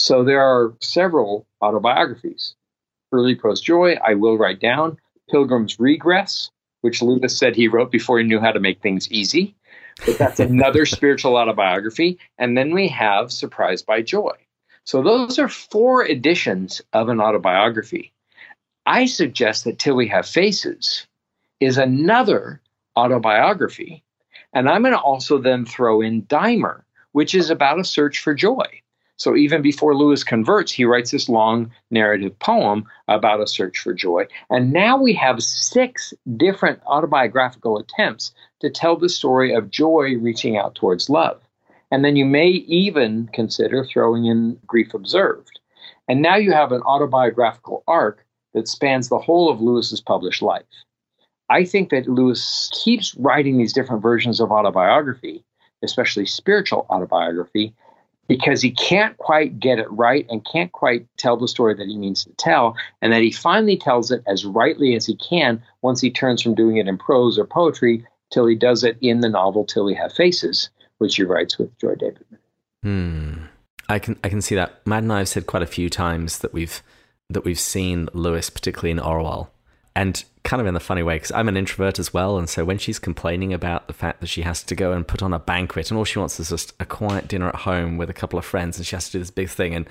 [0.00, 2.54] So there are several autobiographies.
[3.12, 4.96] Early Prose Joy, I Will Write Down,
[5.28, 9.54] Pilgrim's Regress, which Lewis said he wrote before he knew how to make things easy.
[10.06, 12.18] But that's another spiritual autobiography.
[12.38, 14.32] And then we have Surprised by Joy.
[14.84, 18.14] So those are four editions of an autobiography.
[18.86, 21.06] I suggest that Till We Have Faces
[21.60, 22.62] is another
[22.96, 24.02] autobiography.
[24.54, 28.32] And I'm going to also then throw in Dymer, which is about a search for
[28.32, 28.80] joy.
[29.20, 33.92] So even before Lewis converts, he writes this long narrative poem about a search for
[33.92, 34.24] joy.
[34.48, 40.56] And now we have six different autobiographical attempts to tell the story of joy reaching
[40.56, 41.38] out towards love.
[41.90, 45.60] And then you may even consider throwing in grief observed.
[46.08, 50.64] And now you have an autobiographical arc that spans the whole of Lewis's published life.
[51.50, 55.44] I think that Lewis keeps writing these different versions of autobiography,
[55.82, 57.74] especially spiritual autobiography,
[58.30, 61.98] because he can't quite get it right and can't quite tell the story that he
[61.98, 66.00] means to tell, and that he finally tells it as rightly as he can once
[66.00, 69.28] he turns from doing it in prose or poetry till he does it in the
[69.28, 72.38] novel Till We Have Faces, which he writes with Joy Davidman.
[72.84, 73.46] Hmm.
[73.88, 74.86] I can I can see that.
[74.86, 76.84] Matt and I have said quite a few times that we've
[77.30, 79.48] that we've seen Lewis, particularly in Orual,
[79.94, 82.64] and kind of in the funny way because I'm an introvert as well, and so
[82.64, 85.38] when she's complaining about the fact that she has to go and put on a
[85.38, 88.38] banquet and all she wants is just a quiet dinner at home with a couple
[88.38, 89.88] of friends, and she has to do this big thing, and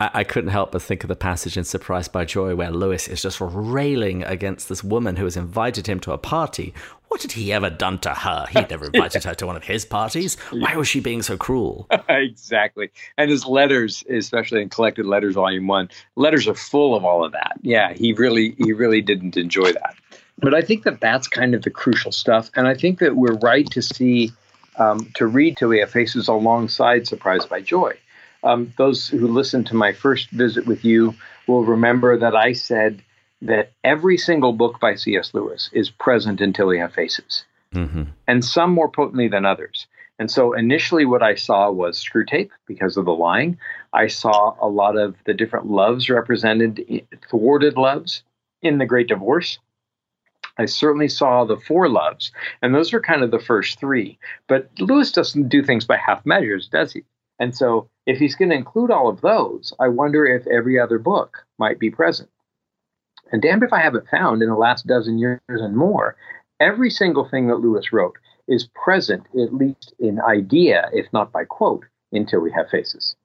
[0.00, 3.06] I, I couldn't help but think of the passage in Surprised by Joy where Lewis
[3.06, 6.74] is just railing against this woman who has invited him to a party.
[7.08, 8.46] What had he ever done to her?
[8.50, 10.36] He'd never invited her to one of his parties.
[10.50, 11.86] Why was she being so cruel?
[12.08, 12.90] exactly.
[13.18, 17.32] And his letters, especially in Collected Letters Volume One, letters are full of all of
[17.32, 17.58] that.
[17.62, 19.94] Yeah, he really, he really didn't enjoy that.
[20.38, 23.34] But I think that that's kind of the crucial stuff, and I think that we're
[23.34, 24.32] right to see,
[24.78, 27.98] um, to read Till We Have Faces alongside Surprised by Joy
[28.42, 31.14] um, those who listened to my first visit with you
[31.46, 33.02] will remember that I said
[33.42, 35.32] that every single book by C.S.
[35.34, 38.04] Lewis is present until we have faces, mm-hmm.
[38.26, 39.86] and some more potently than others.
[40.18, 43.58] And so initially, what I saw was Screwtape because of the lying.
[43.94, 48.22] I saw a lot of the different loves represented, thwarted loves
[48.60, 49.58] in The Great Divorce.
[50.58, 54.18] I certainly saw the four loves, and those are kind of the first three.
[54.46, 57.02] But Lewis doesn't do things by half measures, does he?
[57.40, 60.98] And so, if he's going to include all of those, I wonder if every other
[60.98, 62.28] book might be present.
[63.32, 66.16] And damned if I haven't found in the last dozen years and more,
[66.60, 71.44] every single thing that Lewis wrote is present, at least in idea, if not by
[71.44, 73.16] quote, until we have faces.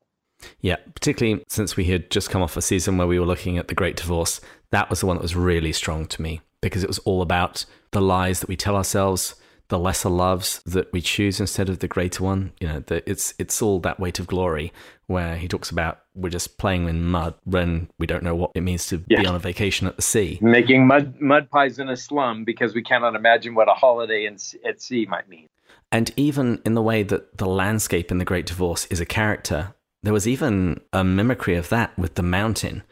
[0.62, 3.68] Yeah, particularly since we had just come off a season where we were looking at
[3.68, 4.40] The Great Divorce,
[4.72, 7.66] that was the one that was really strong to me because it was all about
[7.92, 9.36] the lies that we tell ourselves,
[9.68, 12.54] the lesser loves that we choose instead of the greater one.
[12.60, 14.72] You know, the, it's it's all that weight of glory
[15.08, 18.62] where he talks about we're just playing in mud when we don't know what it
[18.62, 19.22] means to yeah.
[19.22, 22.74] be on a vacation at the sea, making mud mud pies in a slum because
[22.74, 25.48] we cannot imagine what a holiday in, at sea might mean.
[25.92, 29.76] And even in the way that the landscape in the Great Divorce is a character,
[30.04, 32.84] there was even a mimicry of that with the mountain.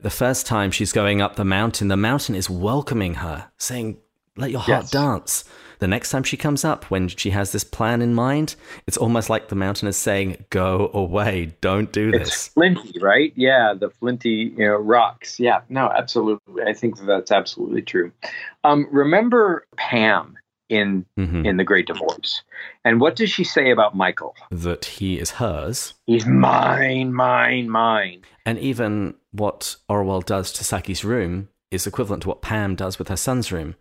[0.00, 3.98] The first time she's going up the mountain, the mountain is welcoming her, saying,
[4.40, 4.90] "Let your heart yes.
[4.90, 5.44] dance."
[5.80, 8.54] the next time she comes up, when she has this plan in mind,
[8.86, 13.32] it's almost like the mountain is saying, "Go away, don't do this." It's flinty, right?
[13.34, 15.40] Yeah, the flinty, you know, rocks.
[15.40, 16.62] Yeah, no, absolutely.
[16.62, 18.12] I think that's absolutely true.
[18.62, 20.36] Um, remember Pam
[20.68, 21.46] in mm-hmm.
[21.46, 22.42] in the Great Divorce,
[22.84, 24.36] and what does she say about Michael?
[24.50, 25.94] That he is hers.
[26.06, 28.22] He's mine, mine, mine.
[28.44, 33.08] And even what Orual does to Psyche's room is equivalent to what Pam does with
[33.08, 33.76] her son's room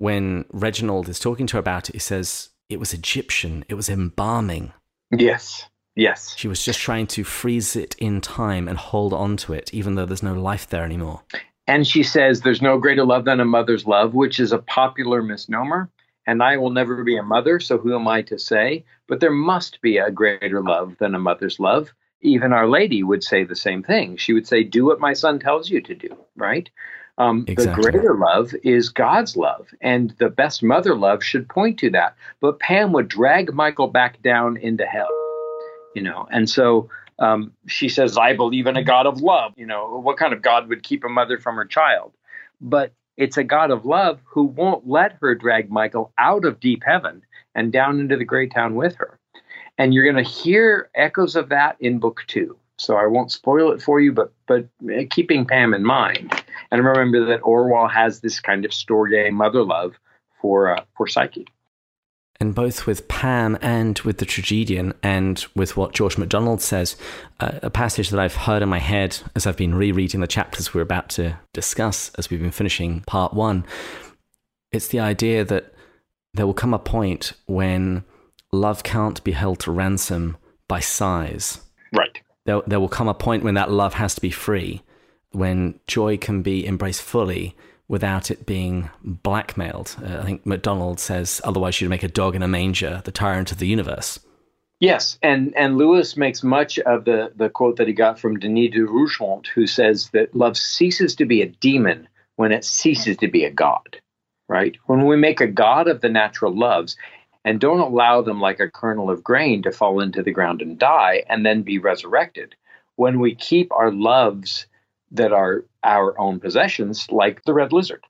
[0.00, 3.90] when Reginald is talking to her about it, he says it was Egyptian, it was
[3.90, 4.72] embalming.
[5.10, 5.66] Yes.
[5.94, 6.34] Yes.
[6.38, 9.96] She was just trying to freeze it in time and hold on to it, even
[9.96, 11.20] though there's no life there anymore.
[11.66, 15.22] And she says, There's no greater love than a mother's love, which is a popular
[15.22, 15.90] misnomer.
[16.26, 18.86] And I will never be a mother, so who am I to say?
[19.06, 21.92] But there must be a greater love than a mother's love.
[22.22, 24.16] Even Our Lady would say the same thing.
[24.16, 26.70] She would say, Do what my son tells you to do, right?
[27.18, 27.84] Um, exactly.
[27.84, 32.14] The greater love is God's love, and the best mother love should point to that.
[32.40, 35.10] But Pam would drag Michael back down into hell,
[35.94, 39.66] you know, and so um, she says, "I believe in a God of love." You
[39.66, 42.12] know, what kind of God would keep a mother from her child?
[42.60, 46.82] But it's a God of love who won't let her drag Michael out of deep
[46.84, 47.22] heaven
[47.54, 49.18] and down into the great town with her.
[49.76, 52.56] And you're going to hear echoes of that in book two.
[52.78, 54.66] So I won't spoil it for you, but but
[55.10, 56.32] keeping Pam in mind,
[56.70, 59.94] and remember that Orual has this kind of storge mother love
[60.40, 61.46] for uh, for Psyche.
[62.42, 66.96] And both with Pam and with the tragedian, and with what George MacDonald says,
[67.38, 70.72] uh, a passage that I've heard in my head as I've been rereading the chapters
[70.72, 73.66] we're about to discuss as we've been finishing part one.
[74.72, 75.74] It's the idea that
[76.32, 78.04] there will come a point when
[78.52, 81.60] love can't be held to ransom by size.
[81.92, 84.82] Right there, there will come a point when that love has to be free,
[85.32, 87.56] when joy can be embraced fully
[87.88, 89.96] without it being blackmailed.
[90.02, 93.50] Uh, I think MacDonald says, otherwise, you'd make a dog in a manger, the tyrant
[93.50, 94.20] of the universe.
[94.78, 98.70] Yes, and, and Lewis makes much of the, the quote that he got from Denis
[98.70, 103.28] de Rougemont, who says that love ceases to be a demon when it ceases to
[103.28, 104.00] be a god,
[104.48, 104.76] right?
[104.86, 106.96] When we make a god of the natural loves,
[107.44, 110.78] and don't allow them like a kernel of grain to fall into the ground and
[110.78, 112.54] die and then be resurrected.
[112.96, 114.66] When we keep our loves
[115.10, 118.04] that are our own possessions, like the red lizard,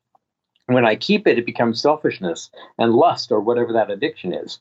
[0.67, 4.61] when I keep it, it becomes selfishness and lust or whatever that addiction is.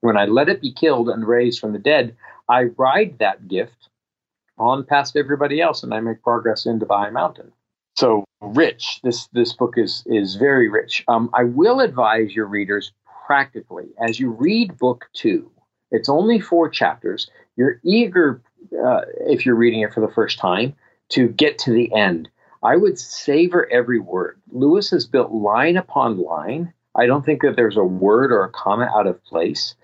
[0.00, 2.16] When I let it be killed and raised from the dead,
[2.48, 3.88] I ride that gift
[4.58, 7.52] on past everybody else and I make progress into the high mountain.
[7.96, 9.00] So rich.
[9.02, 11.04] This this book is is very rich.
[11.08, 12.92] Um, I will advise your readers
[13.26, 15.50] practically as you read book two.
[15.90, 17.30] It's only four chapters.
[17.56, 18.40] You're eager,
[18.84, 20.74] uh, if you're reading it for the first time,
[21.12, 22.28] to get to the end.
[22.62, 24.40] I would savor every word.
[24.50, 26.72] Lewis has built line upon line.
[26.94, 29.74] I don't think that there's a word or a comma out of place.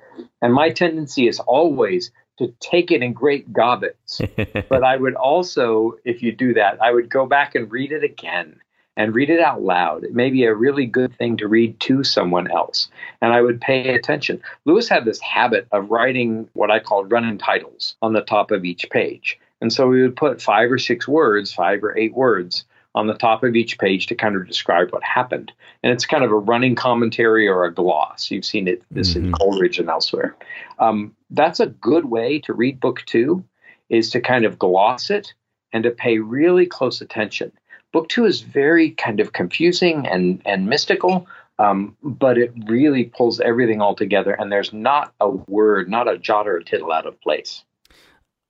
[0.43, 4.21] And my tendency is always to take it in great gobbets.
[4.69, 8.05] but I would also, if you do that, I would go back and read it
[8.05, 8.61] again
[8.97, 10.05] and read it out loud.
[10.05, 12.89] It may be a really good thing to read to someone else.
[13.21, 14.41] And I would pay attention.
[14.65, 18.65] Lewis had this habit of writing what I call running titles on the top of
[18.65, 19.39] each page.
[19.61, 23.15] And so we would put five or six words, five or eight words on the
[23.15, 25.53] top of each page to kind of describe what happened.
[25.83, 28.31] And it's kind of a running commentary or a gloss.
[28.31, 29.27] You've seen it this mm-hmm.
[29.27, 30.37] in Coleridge and elsewhere.
[30.79, 33.45] Um, that's a good way to read book two,
[33.89, 35.35] is to kind of gloss it
[35.73, 37.53] and to pay really close attention.
[37.93, 41.27] Book two is very kind of confusing and and mystical,
[41.59, 46.19] um, but it really pulls everything all together, and there's not a word, not a
[46.19, 47.65] jot or a tittle out of place.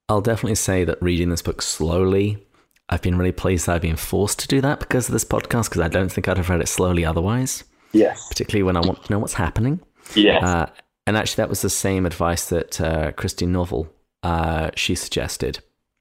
[0.08, 2.46] I'll definitely say that reading this book slowly
[2.88, 5.68] I've been really pleased that I've been forced to do that because of this podcast,
[5.68, 7.64] because I don't think I'd have read it slowly otherwise.
[7.92, 8.26] Yes.
[8.28, 9.80] Particularly when I want to know what's happening.
[10.14, 10.42] Yes.
[10.42, 10.70] Uh,
[11.06, 13.88] and actually, that was the same advice that uh, Christine Norvell
[14.22, 15.60] uh, she suggested.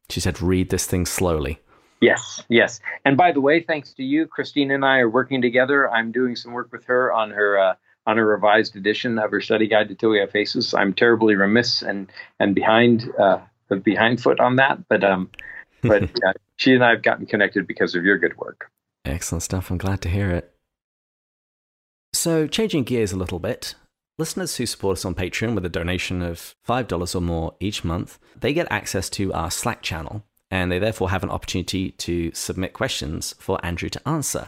[0.09, 1.59] She said, "Read this thing slowly."
[2.01, 2.79] Yes, yes.
[3.05, 5.89] And by the way, thanks to you, Christine and I are working together.
[5.89, 9.41] I'm doing some work with her on her uh, on a revised edition of her
[9.41, 10.73] study guide to Till We Have Faces.
[10.73, 13.39] I'm terribly remiss and and behind uh,
[13.83, 15.29] behind foot on that, but um,
[15.81, 16.09] but
[16.57, 18.71] she and I have gotten connected because of your good work.
[19.05, 19.71] Excellent stuff.
[19.71, 20.53] I'm glad to hear it.
[22.13, 23.75] So, changing gears a little bit,
[24.17, 28.17] listeners who support us on Patreon with a donation of $5 or more each month,
[28.39, 32.73] they get access to our Slack channel, and they therefore have an opportunity to submit
[32.73, 34.47] questions for Andrew to answer.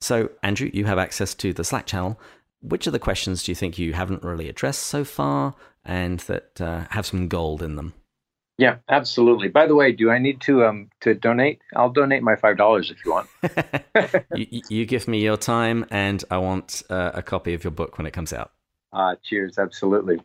[0.00, 2.20] So, Andrew, you have access to the Slack channel.
[2.60, 5.54] Which of the questions do you think you haven't really addressed so far
[5.84, 7.94] and that uh, have some gold in them?
[8.58, 9.48] Yeah, absolutely.
[9.48, 11.60] By the way, do I need to um to donate?
[11.74, 13.28] I'll donate my five dollars if you want.
[14.34, 17.98] you, you, give me your time, and I want uh, a copy of your book
[17.98, 18.52] when it comes out.
[18.94, 20.22] Uh, cheers, absolutely.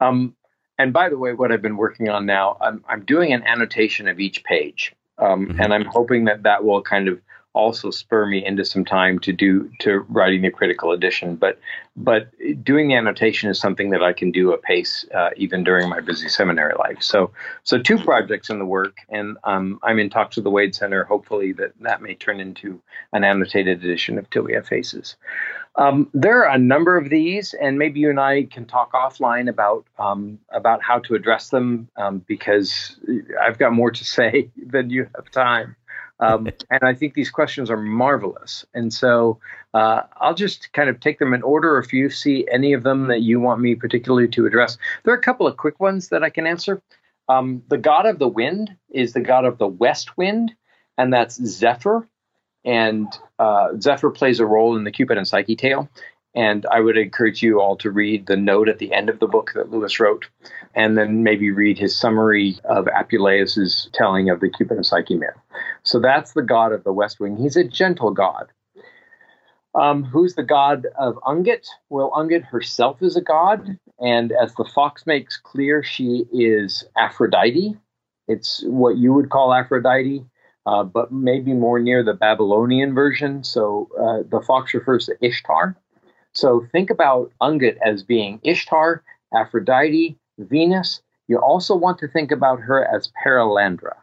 [0.00, 0.34] Um,
[0.78, 4.08] and by the way, what I've been working on now, I'm I'm doing an annotation
[4.08, 5.60] of each page, um, mm-hmm.
[5.60, 7.20] and I'm hoping that that will kind of
[7.56, 11.34] also spur me into some time to do to writing the critical edition.
[11.34, 11.58] But
[11.96, 12.28] but
[12.62, 16.28] doing the annotation is something that I can do apace uh, even during my busy
[16.28, 17.02] seminary life.
[17.02, 17.32] So
[17.64, 21.04] so two projects in the work, and um, I'm in talks with the Wade Center.
[21.04, 22.80] Hopefully that that may turn into
[23.12, 25.16] an annotated edition of Till We Have Faces.
[25.76, 29.48] Um, there are a number of these, and maybe you and I can talk offline
[29.48, 32.98] about um, about how to address them um, because
[33.40, 35.76] I've got more to say than you have time.
[36.20, 38.64] Um, and I think these questions are marvelous.
[38.74, 39.38] And so
[39.74, 41.78] uh, I'll just kind of take them in order.
[41.78, 45.18] If you see any of them that you want me particularly to address, there are
[45.18, 46.82] a couple of quick ones that I can answer.
[47.28, 50.54] Um, the god of the wind is the god of the west wind,
[50.96, 52.08] and that's Zephyr.
[52.64, 53.06] And
[53.38, 55.88] uh, Zephyr plays a role in the Cupid and Psyche tale.
[56.36, 59.26] And I would encourage you all to read the note at the end of the
[59.26, 60.26] book that Lewis wrote,
[60.74, 65.30] and then maybe read his summary of Apuleius's telling of the Cupid and Psyche myth.
[65.82, 67.38] So that's the god of the West Wing.
[67.38, 68.52] He's a gentle god.
[69.74, 71.66] Um, who's the god of Ungit?
[71.88, 77.76] Well, Ungit herself is a god, and as the fox makes clear, she is Aphrodite.
[78.28, 80.24] It's what you would call Aphrodite,
[80.66, 83.42] uh, but maybe more near the Babylonian version.
[83.42, 85.76] So uh, the fox refers to Ishtar.
[86.36, 89.02] So think about Ungit as being Ishtar,
[89.34, 91.00] Aphrodite, Venus.
[91.28, 93.94] You also want to think about her as Perelandra.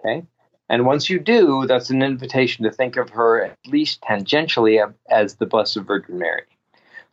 [0.00, 0.26] Okay?
[0.68, 5.36] And once you do, that's an invitation to think of her at least tangentially as
[5.36, 6.42] the Blessed Virgin Mary.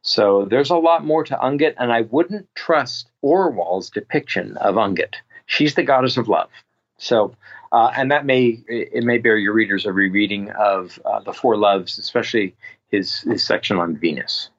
[0.02, 5.14] So there's a lot more to Ungit, and I wouldn't trust Orual's depiction of Ungit.
[5.46, 6.50] She's the goddess of love.
[6.98, 7.36] So,
[7.72, 11.58] uh, and that may it may bear your readers a rereading of uh, the Four
[11.58, 12.56] Loves, especially
[12.90, 14.50] his his section on Venus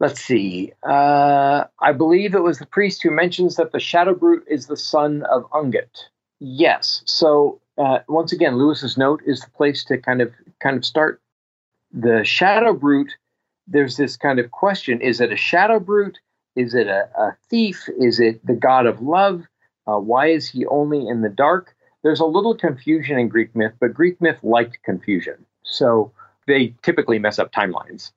[0.00, 0.72] let's see.
[0.82, 4.76] Uh, I believe it was the priest who mentions that the shadow brute is the
[4.76, 6.08] son of Ungit.
[6.40, 7.02] Yes.
[7.04, 11.20] So uh, once again, Lewis's note is the place to kind of kind of start.
[11.92, 13.12] The shadow brute.
[13.66, 16.18] There's this kind of question: Is it a shadow brute?
[16.56, 17.88] Is it a, a thief?
[18.00, 19.44] Is it the god of love?
[19.86, 21.74] Uh, why is he only in the dark?
[22.02, 26.12] There's a little confusion in Greek myth, but Greek myth liked confusion, so
[26.46, 28.10] they typically mess up timelines.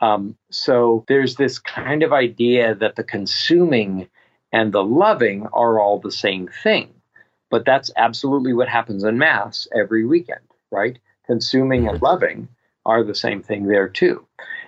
[0.00, 4.08] Um, so there's this kind of idea that the consuming
[4.52, 6.92] and the loving are all the same thing.
[7.50, 10.40] But that's absolutely what happens in Mass every weekend,
[10.70, 10.98] right?
[11.26, 12.48] Consuming and loving
[12.86, 14.24] are the same thing there too.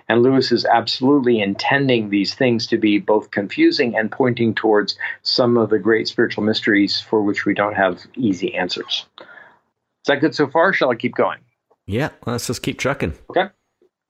[0.09, 5.57] And Lewis is absolutely intending these things to be both confusing and pointing towards some
[5.57, 9.05] of the great spiritual mysteries for which we don't have easy answers.
[9.19, 10.73] Is that good so far?
[10.73, 11.39] Shall I keep going?
[11.85, 13.13] Yeah, let's just keep trucking.
[13.29, 13.47] Okay.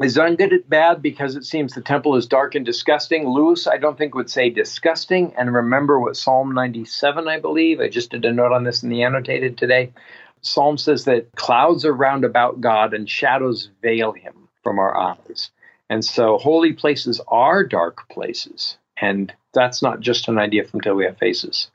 [0.01, 3.29] Is good at bad because it seems the temple is dark and disgusting?
[3.29, 5.33] Lewis, I don't think would say disgusting.
[5.37, 8.89] And remember what Psalm 97, I believe, I just did a note on this in
[8.89, 9.93] the annotated today.
[10.41, 14.33] Psalm says that clouds are round about God and shadows veil him
[14.63, 15.51] from our eyes.
[15.89, 18.77] And so holy places are dark places.
[18.97, 21.69] And that's not just an idea from Till We Have Faces.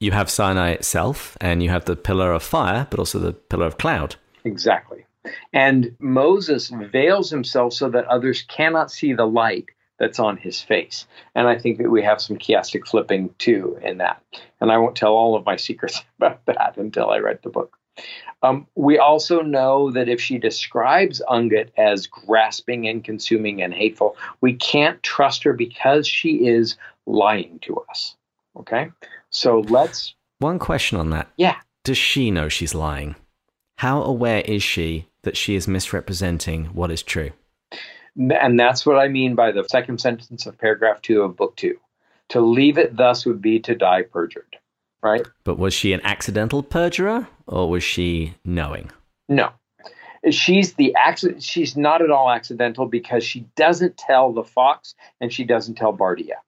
[0.00, 3.66] You have Sinai itself, and you have the pillar of fire, but also the pillar
[3.66, 4.14] of cloud.
[4.44, 5.06] Exactly.
[5.52, 9.66] And Moses veils himself so that others cannot see the light
[9.98, 11.06] that's on his face.
[11.34, 14.22] And I think that we have some chiastic flipping too in that.
[14.60, 17.76] And I won't tell all of my secrets about that until I write the book.
[18.42, 24.16] Um, we also know that if she describes Ungit as grasping and consuming and hateful,
[24.40, 28.16] we can't trust her because she is lying to us.
[28.56, 28.90] Okay?
[29.30, 30.14] So let's.
[30.38, 31.28] One question on that.
[31.36, 31.56] Yeah.
[31.82, 33.16] Does she know she's lying?
[33.78, 37.30] How aware is she that she is misrepresenting what is true?
[38.16, 41.78] And that's what I mean by the second sentence of paragraph two of book two.
[42.30, 44.56] To leave it thus would be to die perjured,
[45.00, 45.24] right?
[45.44, 48.90] But was she an accidental perjurer or was she knowing?
[49.28, 49.50] No.
[50.28, 51.44] She's the accident.
[51.44, 55.96] She's not at all accidental because she doesn't tell the fox and she doesn't tell
[55.96, 56.38] Bardia.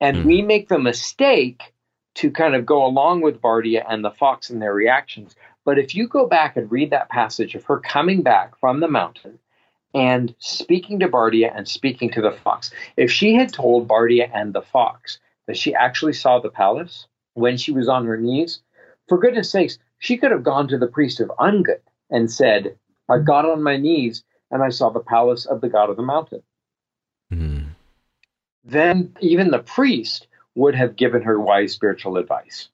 [0.00, 0.24] And mm.
[0.26, 1.74] we make the mistake
[2.14, 5.34] to kind of go along with Bardia and the fox and their reactions.
[5.68, 8.88] But if you go back and read that passage of her coming back from the
[8.88, 9.38] mountain
[9.92, 14.54] and speaking to Bardia and speaking to the fox, if she had told Bardia and
[14.54, 18.60] the fox that she actually saw the palace when she was on her knees,
[19.10, 23.18] for goodness sakes, she could have gone to the priest of Ungit and said, I
[23.18, 26.42] got on my knees and I saw the palace of the god of the mountain.
[27.30, 27.66] Mm.
[28.64, 32.70] Then even the priest would have given her wise spiritual advice.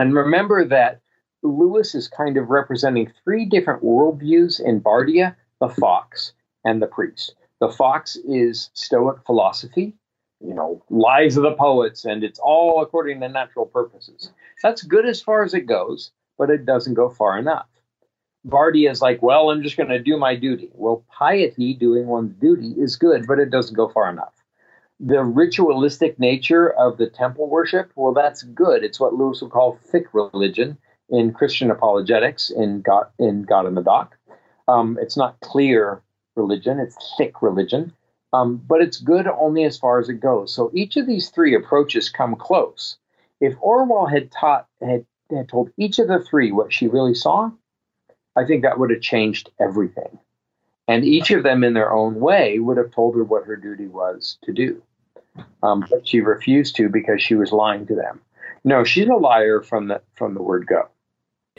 [0.00, 1.00] And remember that
[1.42, 6.32] Lewis is kind of representing three different worldviews in Bardia the fox
[6.64, 7.34] and the priest.
[7.60, 9.94] The fox is Stoic philosophy,
[10.40, 14.32] you know, lives of the poets, and it's all according to natural purposes.
[14.62, 17.66] That's good as far as it goes, but it doesn't go far enough.
[18.46, 20.70] Bardia is like, well, I'm just going to do my duty.
[20.72, 24.34] Well, piety, doing one's duty, is good, but it doesn't go far enough
[25.00, 28.82] the ritualistic nature of the temple worship, well, that's good.
[28.82, 30.76] It's what Lewis would call thick religion
[31.10, 34.16] in Christian apologetics in God in God in the Dock.
[34.66, 36.02] Um, it's not clear
[36.36, 37.92] religion; it's thick religion,
[38.32, 40.54] um, but it's good only as far as it goes.
[40.54, 42.96] So each of these three approaches come close.
[43.40, 47.50] If Orual had taught had, had told each of the three what she really saw,
[48.36, 50.18] I think that would have changed everything.
[50.86, 53.86] And each of them, in their own way, would have told her what her duty
[53.86, 54.82] was to do
[55.62, 58.20] um, but she refused to because she was lying to them.
[58.64, 60.88] No, she's a liar from the from the word go.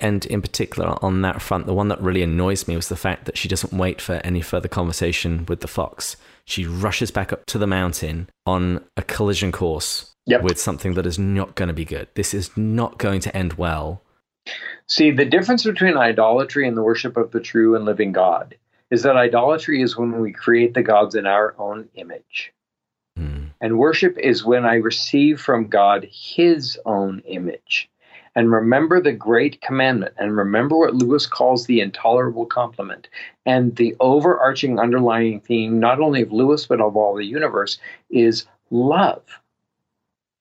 [0.01, 3.25] And in particular, on that front, the one that really annoys me was the fact
[3.25, 6.15] that she doesn't wait for any further conversation with the fox.
[6.45, 10.41] She rushes back up to the mountain on a collision course yep.
[10.41, 12.07] with something that is not going to be good.
[12.15, 14.01] This is not going to end well.
[14.87, 18.55] See, the difference between idolatry and the worship of the true and living God
[18.89, 22.51] is that idolatry is when we create the gods in our own image.
[23.17, 23.51] Mm.
[23.61, 27.89] And worship is when I receive from God his own image.
[28.36, 33.07] And remember the great commandment, and remember what Lewis calls the intolerable compliment.
[33.45, 38.45] And the overarching underlying theme, not only of Lewis, but of all the universe, is
[38.69, 39.23] love.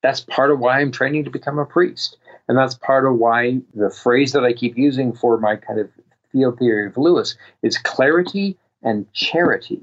[0.02, 2.18] That's part of why I'm training to become a priest.
[2.46, 5.90] And that's part of why the phrase that I keep using for my kind of
[6.32, 9.82] field theory of Lewis is clarity and charity,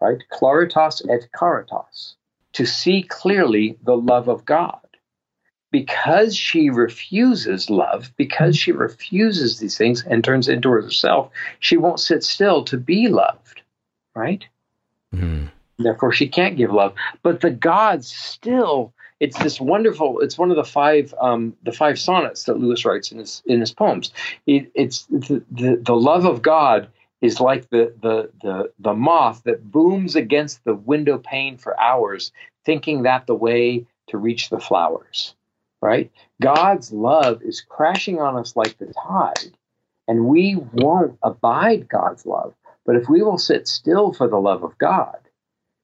[0.00, 0.22] right?
[0.32, 2.16] Claritas et caritas
[2.52, 4.78] to see clearly the love of God.
[5.70, 12.00] Because she refuses love, because she refuses these things and turns into herself, she won't
[12.00, 13.62] sit still to be loved,
[14.14, 14.44] right?
[15.14, 15.46] Mm-hmm.
[15.78, 16.94] Therefore, she can't give love.
[17.22, 20.20] But the gods still, it's this wonderful.
[20.20, 23.60] It's one of the five, um, the five sonnets that Lewis writes in his in
[23.60, 24.12] his poems.
[24.46, 26.88] It, it's the, the the love of God
[27.20, 32.32] is like the, the, the, the moth that booms against the window pane for hours,
[32.64, 35.34] thinking that the way to reach the flowers,
[35.82, 36.10] right?
[36.40, 39.56] God's love is crashing on us like the tide,
[40.08, 42.54] and we won't abide God's love.
[42.84, 45.18] But if we will sit still for the love of God,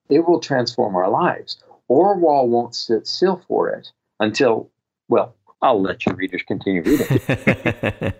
[0.09, 1.63] it will transform our lives.
[1.91, 3.91] Orual won't sit still for it
[4.21, 4.71] until,
[5.09, 7.07] well, I'll let your readers continue reading.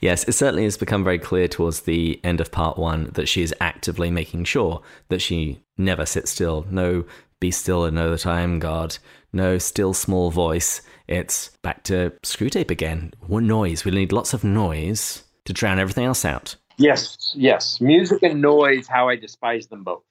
[0.00, 3.42] yes, it certainly has become very clear towards the end of part one that she
[3.42, 6.64] is actively making sure that she never sits still.
[6.70, 7.04] No,
[7.40, 8.98] be still and know that I am God.
[9.32, 10.80] No, still small voice.
[11.08, 13.12] It's back to Screwtape again.
[13.26, 13.84] What Noise.
[13.84, 16.56] We need lots of noise to drown everything else out.
[16.78, 17.80] Yes, yes.
[17.80, 20.02] Music and noise, how I despise them both.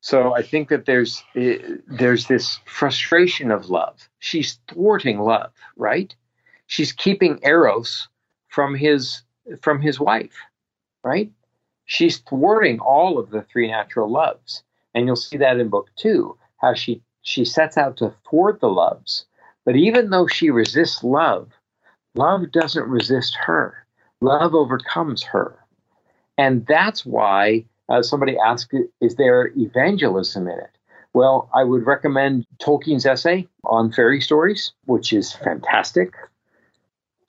[0.00, 4.08] So I think that there's eh, there's this frustration of love.
[4.18, 6.14] She's thwarting love, right?
[6.66, 8.08] She's keeping Eros
[8.48, 9.22] from his
[9.60, 10.34] from his wife,
[11.04, 11.30] right?
[11.84, 16.36] She's thwarting all of the three natural loves, and you'll see that in book two
[16.56, 19.26] how she she sets out to thwart the loves.
[19.64, 21.50] But even though she resists love,
[22.14, 23.86] love doesn't resist her.
[24.20, 25.58] Love overcomes her,
[26.38, 30.78] and that's why uh, somebody asked, is there evangelism in it?
[31.14, 36.14] Well, I would recommend Tolkien's essay on fairy stories, which is fantastic.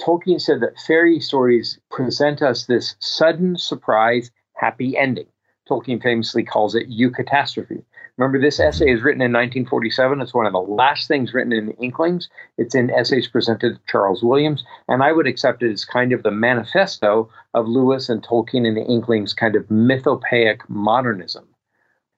[0.02, 5.28] Tolkien said that fairy stories present us this sudden surprise, happy ending.
[5.70, 7.84] Tolkien famously calls it eucatastrophe.
[8.18, 10.22] Remember, this essay is written in 1947.
[10.22, 12.30] It's one of the last things written in the Inklings.
[12.60, 16.22] It's in Essays Presented to Charles Williams, and I would accept it as kind of
[16.22, 21.48] the manifesto of Lewis and Tolkien and the Inklings' kind of mythopoeic modernism.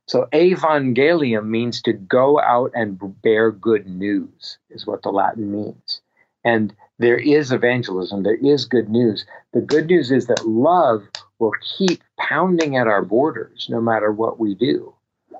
[0.08, 6.02] So, evangelium means to go out and bear good news, is what the Latin means.
[6.44, 9.26] And there is evangelism, there is good news.
[9.54, 11.04] The good news is that love
[11.40, 14.95] will keep pounding at our borders no matter what we do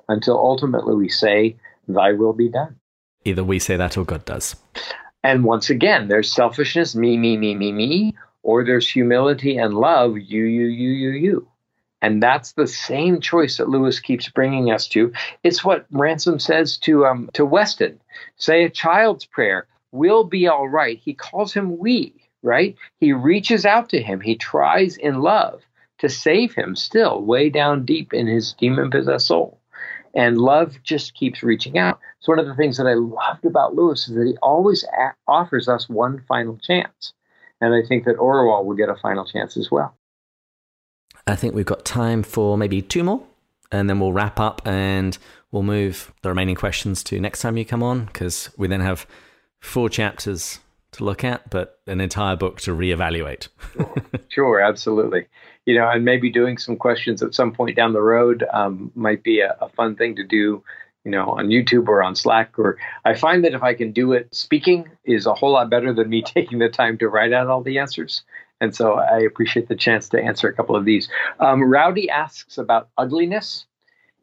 [0.08, 1.56] until ultimately we say,
[1.88, 2.76] Thy will be done.
[3.24, 4.56] Either we say that or God does.
[5.22, 10.16] And once again, there's selfishness, me, me, me, me, me, or there's humility and love,
[10.18, 11.48] you, you, you, you, you.
[12.02, 15.12] And that's the same choice that Lewis keeps bringing us to.
[15.42, 18.00] It's what Ransom says to um, to Weston.
[18.36, 20.98] Say a child's prayer we'll be all right.
[20.98, 22.76] He calls him we, right?
[23.00, 24.20] He reaches out to him.
[24.20, 25.62] He tries in love
[25.98, 29.58] to save him still way down deep in his demon possessed soul.
[30.16, 32.00] And love just keeps reaching out.
[32.18, 35.14] It's one of the things that I loved about Lewis is that he always a-
[35.28, 37.12] offers us one final chance.
[37.60, 39.94] And I think that Orual will get a final chance as well.
[41.26, 43.22] I think we've got time for maybe two more,
[43.70, 45.16] and then we'll wrap up and
[45.50, 49.06] we'll move the remaining questions to next time you come on because we then have
[49.60, 50.60] four chapters
[50.96, 53.48] to look at, but an entire book to reevaluate.
[54.28, 55.26] sure, absolutely
[55.66, 59.22] you know, and maybe doing some questions at some point down the road um, might
[59.22, 60.62] be a, a, fun thing to do,
[61.04, 62.56] you know, on YouTube or on Slack.
[62.56, 65.92] Or I find that if I can do it, speaking is a whole lot better
[65.92, 68.22] than me taking the time to write out all the answers.
[68.60, 71.08] And so I appreciate the chance to answer a couple of these.
[71.40, 73.66] Um, Rowdy asks about ugliness.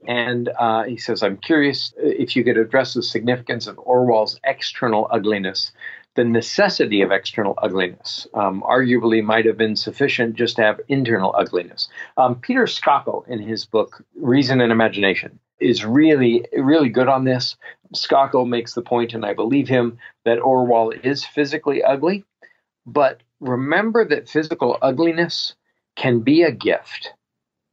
[0.06, 5.08] And uh, he says, I'm curious if you could address the significance of Orual's external
[5.10, 5.72] ugliness
[6.16, 11.34] the necessity of external ugliness um, arguably might have been sufficient just to have internal
[11.38, 11.88] ugliness.
[12.18, 17.56] Um, Peter Schakel, in his book Reason and Imagination, is really, really good on this.
[17.96, 22.26] Schakel makes the point, and I believe him, that Orual is physically ugly.
[22.86, 25.56] But remember that physical ugliness
[25.96, 27.14] can be a gift.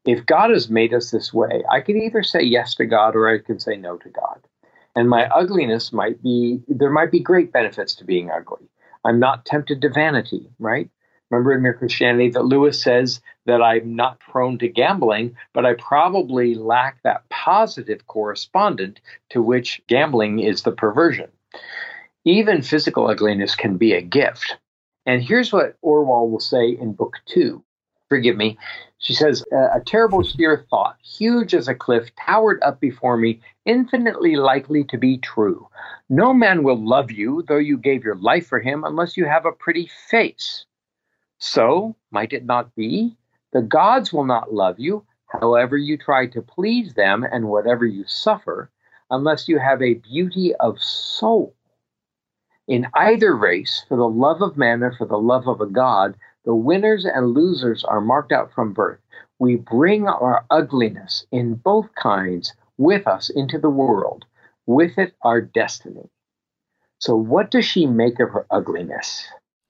[0.05, 3.29] If God has made us this way, I can either say yes to God or
[3.29, 4.41] I can say no to God.
[4.97, 8.69] And my ugliness might be, there might be great benefits to being ugly.
[9.05, 10.91] I'm not tempted to vanity, right?
[11.31, 15.75] Remember in Mere Christianity that Lewis says that I'm not prone to gambling, but I
[15.75, 21.31] probably lack that positive correspondent to which gambling is the perversion.
[22.25, 24.57] Even physical ugliness can be a gift.
[25.07, 27.65] And here's what Orual will say in book two.
[28.11, 28.59] Forgive me.
[28.99, 34.35] She says, A terrible sheer thought, huge as a cliff, towered up before me, infinitely
[34.35, 35.69] likely to be true.
[36.09, 39.47] No man will love you, though you gave your life for him, unless you have
[39.47, 40.67] a pretty face.
[41.39, 43.17] So, might it not be?
[43.53, 48.05] The gods will not love you, however you try to please them and whatever you
[48.09, 48.73] suffer,
[49.11, 51.55] unless you have a beauty of soul.
[52.67, 56.17] In either race, for the love of man or for the love of a god,
[56.51, 58.99] the winners and losers are marked out from birth.
[59.39, 64.25] We bring our ugliness in both kinds with us into the world,
[64.67, 66.11] with it our destiny.
[66.99, 69.25] So, what does she make of her ugliness?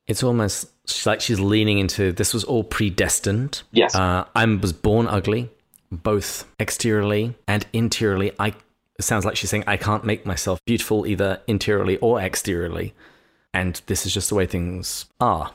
[0.06, 0.70] It's almost
[1.04, 3.60] like she's leaning into this was all predestined.
[3.72, 3.94] Yes.
[3.94, 5.50] Uh, I was born ugly,
[5.92, 8.32] both exteriorly and interiorly.
[8.38, 8.54] I
[8.98, 12.94] it sounds like she's saying I can't make myself beautiful either interiorly or exteriorly.
[13.52, 15.52] And this is just the way things are.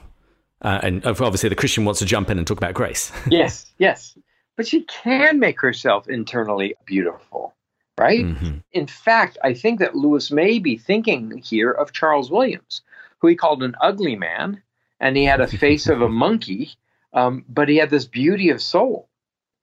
[0.65, 3.11] Uh, and obviously, the Christian wants to jump in and talk about grace.
[3.29, 4.17] yes, yes.
[4.57, 7.53] But she can make herself internally beautiful.
[7.99, 8.25] right?
[8.25, 8.57] Mm-hmm.
[8.71, 12.81] In fact, I think that Lewis may be thinking here of Charles Williams,
[13.19, 14.63] who he called an ugly man,
[14.99, 16.71] and he had a face of a monkey,
[17.13, 19.07] um, but he had this beauty of soul.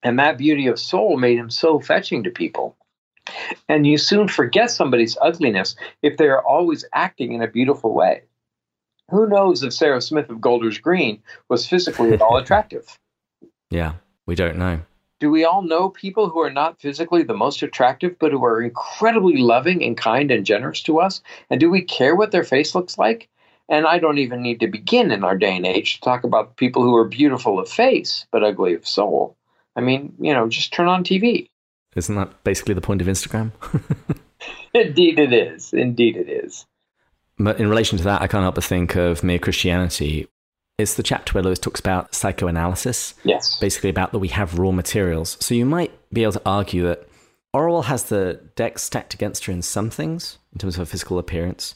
[0.05, 2.77] And that beauty of soul made him so fetching to people.
[3.69, 8.23] And you soon forget somebody's ugliness if they are always acting in a beautiful way.
[9.13, 12.99] Who knows if Sarah Smith of Golders Green was physically at all attractive?
[13.71, 13.95] Yeah,
[14.25, 14.81] we don't know.
[15.21, 18.63] Do we all know people who are not physically the most attractive, but who are
[18.63, 21.21] incredibly loving and kind and generous to us?
[21.51, 23.29] And do we care what their face looks like?
[23.69, 26.57] And I don't even need to begin in our day and age to talk about
[26.57, 29.37] people who are beautiful of face, but ugly of soul.
[29.77, 31.49] I mean, you know, just turn on TV.
[31.95, 33.53] Isn't that basically the point of Instagram?
[34.75, 35.75] Indeed, it is.
[35.75, 36.67] Indeed, it is.
[37.39, 40.29] But in relation to that, I can't help but think of Mere Christianity,
[40.79, 43.15] it's the chapter where Lewis talks about psychoanalysis.
[43.25, 43.59] Yes.
[43.61, 45.37] Basically, about that we have raw materials.
[45.41, 47.09] So you might be able to argue that
[47.55, 51.19] Orual has the deck stacked against her in some things, in terms of her physical
[51.19, 51.75] appearance,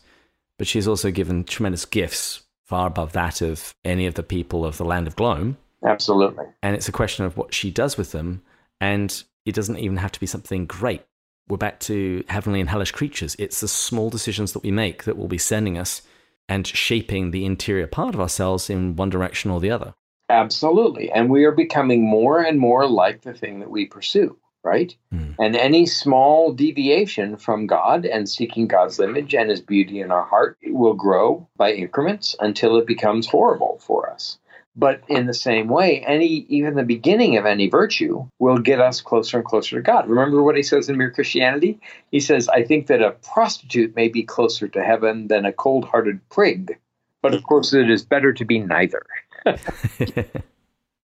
[0.59, 4.79] but she's also given tremendous gifts far above that of any of the people of
[4.79, 5.57] the land of Glome.
[5.85, 6.47] Absolutely.
[6.63, 8.43] And it's a question of what she does with them.
[8.81, 11.03] And it doesn't even have to be something great.
[11.49, 13.37] We're back to heavenly and hellish creatures.
[13.39, 16.03] It's the small decisions that we make that will be sending us
[16.49, 19.95] and shaping the interior part of ourselves in one direction or the other.
[20.29, 21.11] Absolutely.
[21.13, 24.93] And we are becoming more and more like the thing that we pursue, right?
[25.15, 25.37] Mm.
[25.39, 30.25] And any small deviation from God and seeking God's image and his beauty in our
[30.25, 34.39] heart will grow by increments until it becomes horrible for us.
[34.79, 39.01] But in the same way, any even the beginning of any virtue will get us
[39.01, 40.07] closer and closer to God.
[40.07, 41.81] Remember what he says in Mere Christianity?
[42.11, 45.87] He says, I think that a prostitute may be closer to heaven than a cold
[45.87, 46.79] hearted prig.
[47.23, 49.03] But of course, it is better to be neither.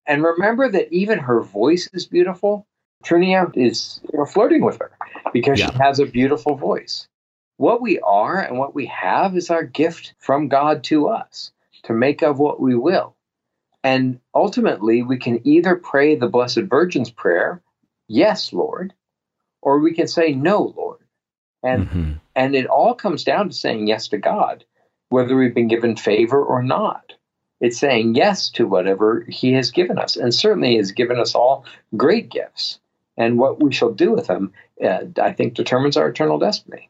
[0.07, 2.67] and remember that even her voice is beautiful.
[3.03, 4.91] Trunia is you know, flirting with her
[5.33, 5.71] because yeah.
[5.71, 7.07] she has a beautiful voice.
[7.57, 11.51] What we are and what we have is our gift from God to us
[11.83, 13.15] to make of what we will.
[13.83, 17.61] And ultimately, we can either pray the Blessed Virgin's prayer,
[18.07, 18.93] yes, Lord,
[19.61, 20.99] or we can say, no, Lord.
[21.63, 22.11] And, mm-hmm.
[22.35, 24.63] and it all comes down to saying yes to God,
[25.09, 27.13] whether we've been given favor or not.
[27.59, 31.65] It's saying yes to whatever He has given us, and certainly has given us all
[31.95, 32.79] great gifts.
[33.15, 34.53] And what we shall do with them,
[34.83, 36.89] uh, I think, determines our eternal destiny.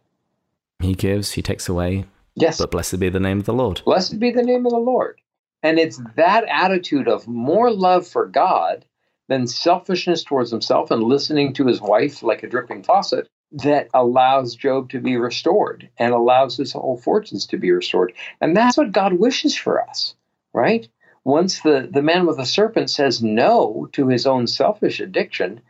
[0.79, 2.05] He gives, He takes away.
[2.35, 2.57] Yes.
[2.57, 3.81] But blessed be the name of the Lord.
[3.85, 5.19] Blessed be the name of the Lord.
[5.63, 8.85] And it's that attitude of more love for God
[9.29, 14.55] than selfishness towards himself and listening to his wife like a dripping faucet that allows
[14.55, 18.13] Job to be restored and allows his whole fortunes to be restored.
[18.41, 20.15] And that's what God wishes for us,
[20.51, 20.87] right?
[21.23, 25.61] Once the, the man with the serpent says no to his own selfish addiction,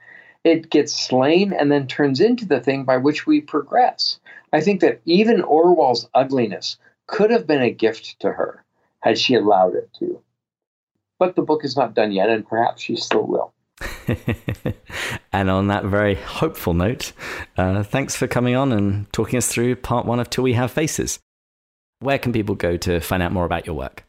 [0.44, 4.20] it gets slain and then turns into the thing by which we progress.
[4.52, 8.63] I think that even Orual's ugliness could have been a gift to her
[9.04, 10.22] had she allowed it to.
[11.20, 13.54] But the book is not done yet, and perhaps she still will.
[15.34, 17.12] and on that very hopeful note,
[17.58, 20.72] uh, thanks for coming on and talking us through part one of Till We Have
[20.72, 21.20] Faces.
[22.00, 24.06] Where can people go to find out more about your work?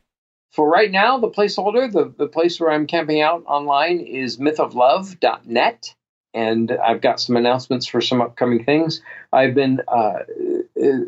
[0.53, 5.95] For right now, the placeholder, the, the place where I'm camping out online is mythoflove.net
[6.33, 9.01] and I've got some announcements for some upcoming things.
[9.33, 10.21] I've been uh,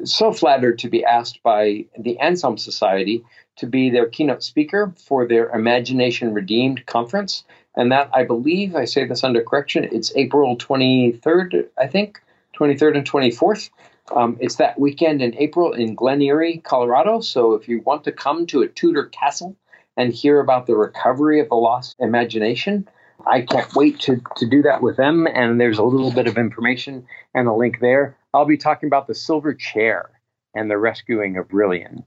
[0.04, 3.24] so flattered to be asked by the Anselm Society
[3.56, 7.44] to be their keynote speaker for their Imagination Redeemed conference.
[7.74, 12.20] And that, I believe, I say this under correction, it's April 23rd, I think,
[12.58, 13.70] 23rd and 24th.
[14.14, 17.20] Um, it's that weekend in April in Glen Eyrie, Colorado.
[17.20, 19.56] So if you want to come to a Tudor castle
[19.96, 22.88] and hear about the recovery of the lost imagination,
[23.26, 25.26] I can't wait to, to do that with them.
[25.26, 28.16] And there's a little bit of information and a link there.
[28.32, 30.10] I'll be talking about the silver chair
[30.54, 32.04] and the rescuing of Rilian.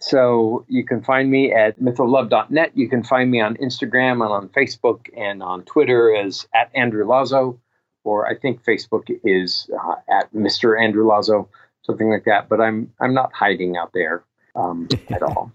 [0.00, 2.72] So you can find me at mythoflove.net.
[2.74, 7.06] You can find me on Instagram and on Facebook and on Twitter as at Andrew
[7.06, 7.58] Lazo,
[8.02, 10.80] or I think Facebook is uh, at Mr.
[10.80, 11.48] Andrew Lazo,
[11.82, 12.48] something like that.
[12.48, 14.24] But I'm I'm not hiding out there
[14.54, 15.52] um, at all.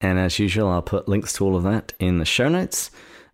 [0.00, 2.90] And as usual, I'll put links to all of that in the show notes.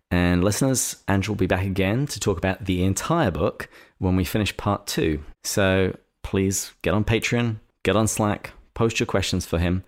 [0.09, 4.25] And listeners, Andrew will be back again to talk about the entire book when we
[4.25, 5.23] finish part two.
[5.43, 9.83] So please get on Patreon, get on Slack, post your questions for him,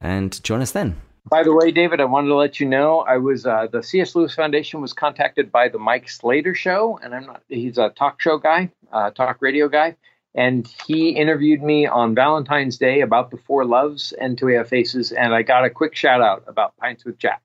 [0.00, 1.00] and join us then.
[1.28, 4.14] By the way, David, I wanted to let you know I was uh, the C.S.
[4.14, 7.42] Lewis Foundation was contacted by the Mike Slater Show, and I'm not.
[7.48, 9.96] He's a talk show guy, uh, talk radio guy,
[10.36, 15.10] and he interviewed me on Valentine's Day about the four loves and We Have Faces,
[15.10, 17.42] and I got a quick shout out about Pints with Jack.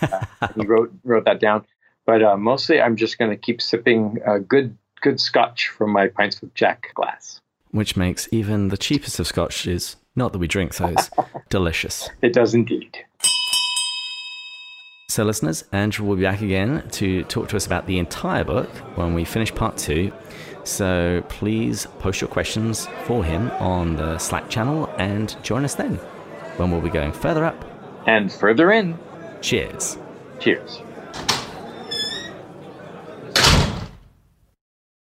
[0.00, 0.24] Uh,
[0.54, 1.66] he wrote wrote that down.
[2.06, 6.08] But uh, mostly, I'm just going to keep sipping uh, good good scotch from my
[6.08, 7.40] pints with Jack glass.
[7.70, 11.10] Which makes even the cheapest of scotches, not that we drink those,
[11.48, 12.08] delicious.
[12.22, 13.04] It does indeed.
[15.08, 18.68] So, listeners, Andrew will be back again to talk to us about the entire book
[18.96, 20.12] when we finish part two.
[20.62, 25.96] So, please post your questions for him on the Slack channel and join us then
[26.58, 27.64] when we'll be going further up
[28.06, 28.98] and further in.
[29.40, 29.98] Cheers.
[30.38, 30.80] Cheers.